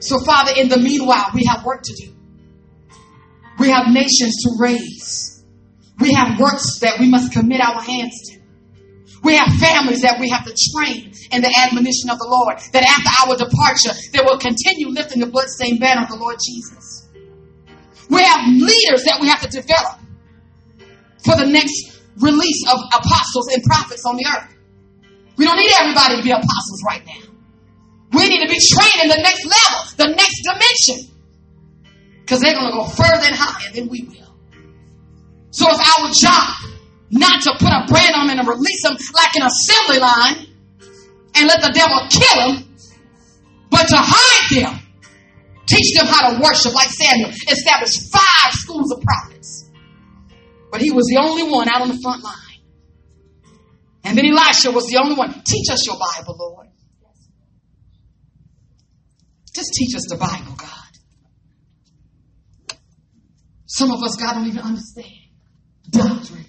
[0.00, 2.12] So, Father, in the meanwhile, we have work to do.
[3.58, 5.44] We have nations to raise.
[6.00, 8.40] We have works that we must commit our hands to.
[9.22, 12.58] We have families that we have to train in the admonition of the Lord.
[12.72, 17.08] That after our departure, they will continue lifting the bloodstained banner of the Lord Jesus.
[18.10, 19.98] We have leaders that we have to develop
[21.24, 24.54] for the next release of apostles and prophets on the earth.
[25.36, 27.24] We don't need everybody to be apostles right now.
[28.12, 31.13] We need to be trained in the next level, the next dimension.
[32.24, 34.24] Because they're going to go further and higher than we will.
[35.50, 36.72] So it's our job
[37.10, 40.48] not to put a brand on them and release them like an assembly line
[41.36, 42.74] and let the devil kill them,
[43.70, 44.80] but to hide them.
[45.66, 47.30] Teach them how to worship like Samuel.
[47.30, 49.70] Establish five schools of prophets.
[50.70, 52.34] But he was the only one out on the front line.
[54.04, 55.42] And then Elisha was the only one.
[55.44, 56.68] Teach us your Bible, Lord.
[59.54, 60.83] Just teach us the Bible, God.
[63.74, 65.10] Some of us, God, don't even understand
[65.90, 66.46] doctrine.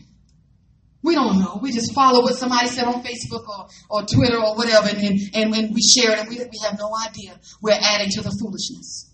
[1.01, 1.57] We don't know.
[1.59, 5.19] We just follow what somebody said on Facebook or, or Twitter or whatever, and, and,
[5.33, 8.29] and when we share it, and we, we have no idea, we're adding to the
[8.29, 9.11] foolishness.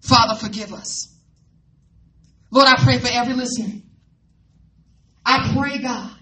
[0.00, 1.12] Father, forgive us.
[2.52, 3.82] Lord, I pray for every listener.
[5.26, 6.20] I pray, God,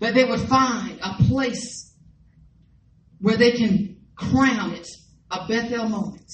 [0.00, 1.94] that they would find a place
[3.18, 4.86] where they can crown it
[5.30, 6.30] a Bethel moment.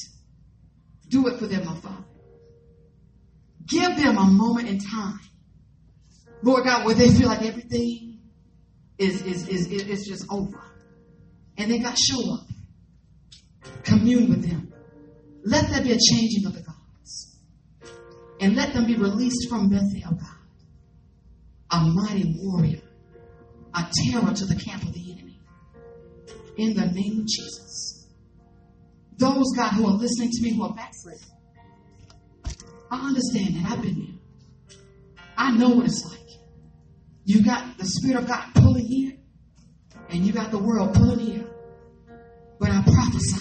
[1.07, 2.05] Do it for them, my Father.
[3.67, 5.21] Give them a moment in time,
[6.43, 8.21] Lord God, where they feel like everything
[8.99, 10.61] is, is, is, is just over.
[11.57, 12.47] And then God, show up.
[13.85, 14.73] Commune with them.
[15.45, 17.39] Let there be a changing of the gods.
[18.41, 20.29] And let them be released from Bethel, God.
[21.71, 22.81] A mighty warrior
[23.75, 25.41] a terror to the camp of the enemy.
[26.57, 28.07] In the name of Jesus.
[29.17, 31.29] Those, God, who are listening to me who are backslidden,
[32.91, 33.73] I understand that.
[33.73, 34.77] I've been there.
[35.37, 36.21] I know what it's like.
[37.25, 39.17] You got the Spirit of God pulling here,
[40.11, 41.47] and you got the world pulling here.
[42.59, 43.41] But I prophesy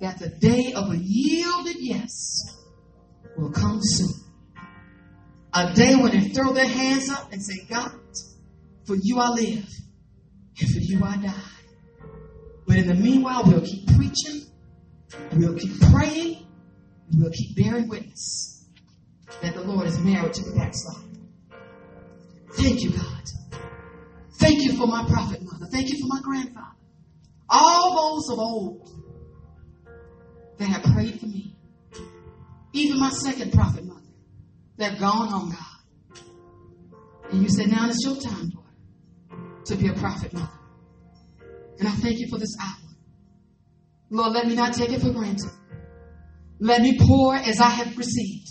[0.00, 2.56] that the day of a yielded yes
[3.36, 4.14] will come soon.
[5.54, 7.92] A day when they throw their hands up and say, God,
[8.86, 9.68] for you I live,
[10.60, 11.32] and for you I die.
[12.66, 14.46] But in the meanwhile, we'll keep preaching,
[15.32, 16.46] we'll keep praying,
[17.14, 18.66] we'll keep bearing witness
[19.42, 21.04] that the Lord is married to the backside.
[22.52, 23.22] Thank you, God.
[24.38, 25.66] Thank you for my prophet mother.
[25.70, 26.66] Thank you for my grandfather.
[27.48, 28.90] All those of old
[30.58, 31.56] that have prayed for me.
[32.72, 34.00] Even my second prophet mother
[34.76, 36.20] that have gone on, God.
[37.30, 38.68] And you said, now it's your time, Lord
[39.68, 40.48] to be a prophet mother.
[41.78, 42.90] And I thank you for this hour.
[44.10, 45.50] Lord, let me not take it for granted.
[46.60, 48.48] Let me pour as I have received.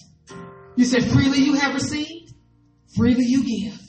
[0.76, 2.34] You said, freely you have received,
[2.96, 3.82] freely you give.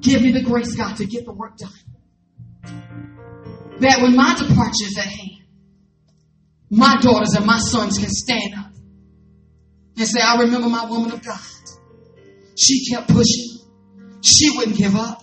[0.00, 1.70] Give me the grace, God, to get the work done.
[3.80, 5.44] That when my departure is at hand,
[6.70, 8.72] my daughters and my sons can stand up
[9.96, 11.38] and say, I remember my woman of God.
[12.56, 13.58] She kept pushing.
[14.22, 15.22] She wouldn't give up.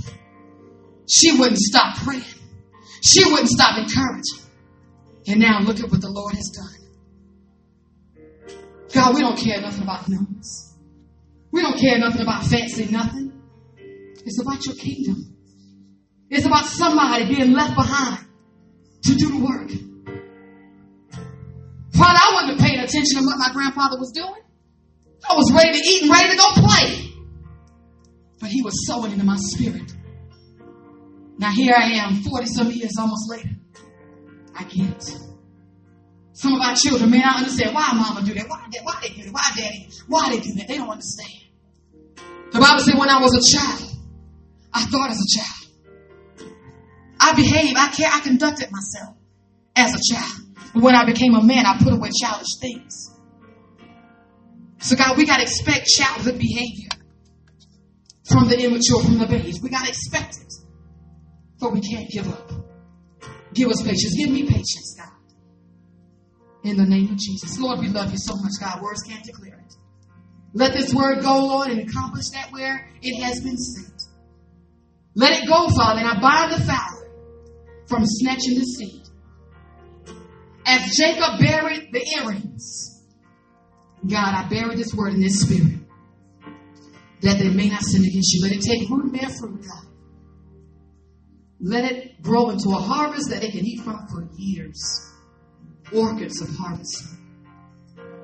[1.10, 2.24] She wouldn't stop praying.
[3.04, 4.51] She wouldn't stop encouraging.
[5.28, 6.82] And now look at what the Lord has done.
[8.94, 10.76] God, we don't care nothing about numbers.
[11.52, 13.32] We don't care nothing about fancy nothing.
[14.26, 15.36] It's about your kingdom.
[16.30, 18.26] It's about somebody being left behind
[19.04, 19.70] to do the work.
[21.94, 24.42] Father, I wasn't paying attention to what my grandfather was doing.
[25.30, 27.14] I was ready to eat and ready to go play.
[28.40, 29.94] But he was sowing into my spirit.
[31.38, 33.50] Now here I am, 40 some years almost later.
[34.56, 35.04] I get.
[36.34, 39.10] Some of our children may not understand why mama do that, why they, why they
[39.10, 40.68] do that, why daddy, why they do that.
[40.68, 41.30] They don't understand.
[42.52, 43.92] The Bible said when I was a child,
[44.74, 46.52] I thought as a child.
[47.20, 49.16] I behaved, I care, I conducted myself
[49.76, 50.42] as a child.
[50.74, 53.12] But when I became a man, I put away childish things.
[54.80, 56.90] So God, we gotta expect childhood behavior
[58.24, 59.62] from the immature, from the babes.
[59.62, 60.54] We gotta expect it.
[61.60, 62.52] But we can't give up.
[63.54, 64.16] Give us patience.
[64.18, 65.12] Give me patience, God.
[66.64, 67.60] In the name of Jesus.
[67.60, 68.82] Lord, we love you so much, God.
[68.82, 69.74] Words can't declare it.
[70.54, 74.02] Let this word go, Lord, and accomplish that where it has been sent.
[75.16, 77.10] Let it go, Father, and I bind the fowler
[77.88, 79.02] from snatching the seed.
[80.66, 83.04] As Jacob buried the earrings,
[84.08, 85.80] God, I bury this word in this spirit
[87.22, 88.44] that they may not sin against you.
[88.44, 89.86] Let it take root and bear fruit, God.
[91.60, 94.80] Let it grow into a harvest that they can eat from for years.
[95.94, 97.04] Orchids of harvest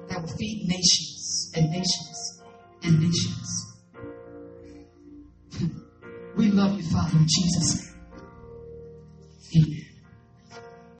[0.08, 2.44] that will feed nations and nations
[2.84, 3.78] and nations.
[6.38, 7.94] we love you, Father, in Jesus'
[9.54, 9.66] name.
[9.66, 9.87] Amen.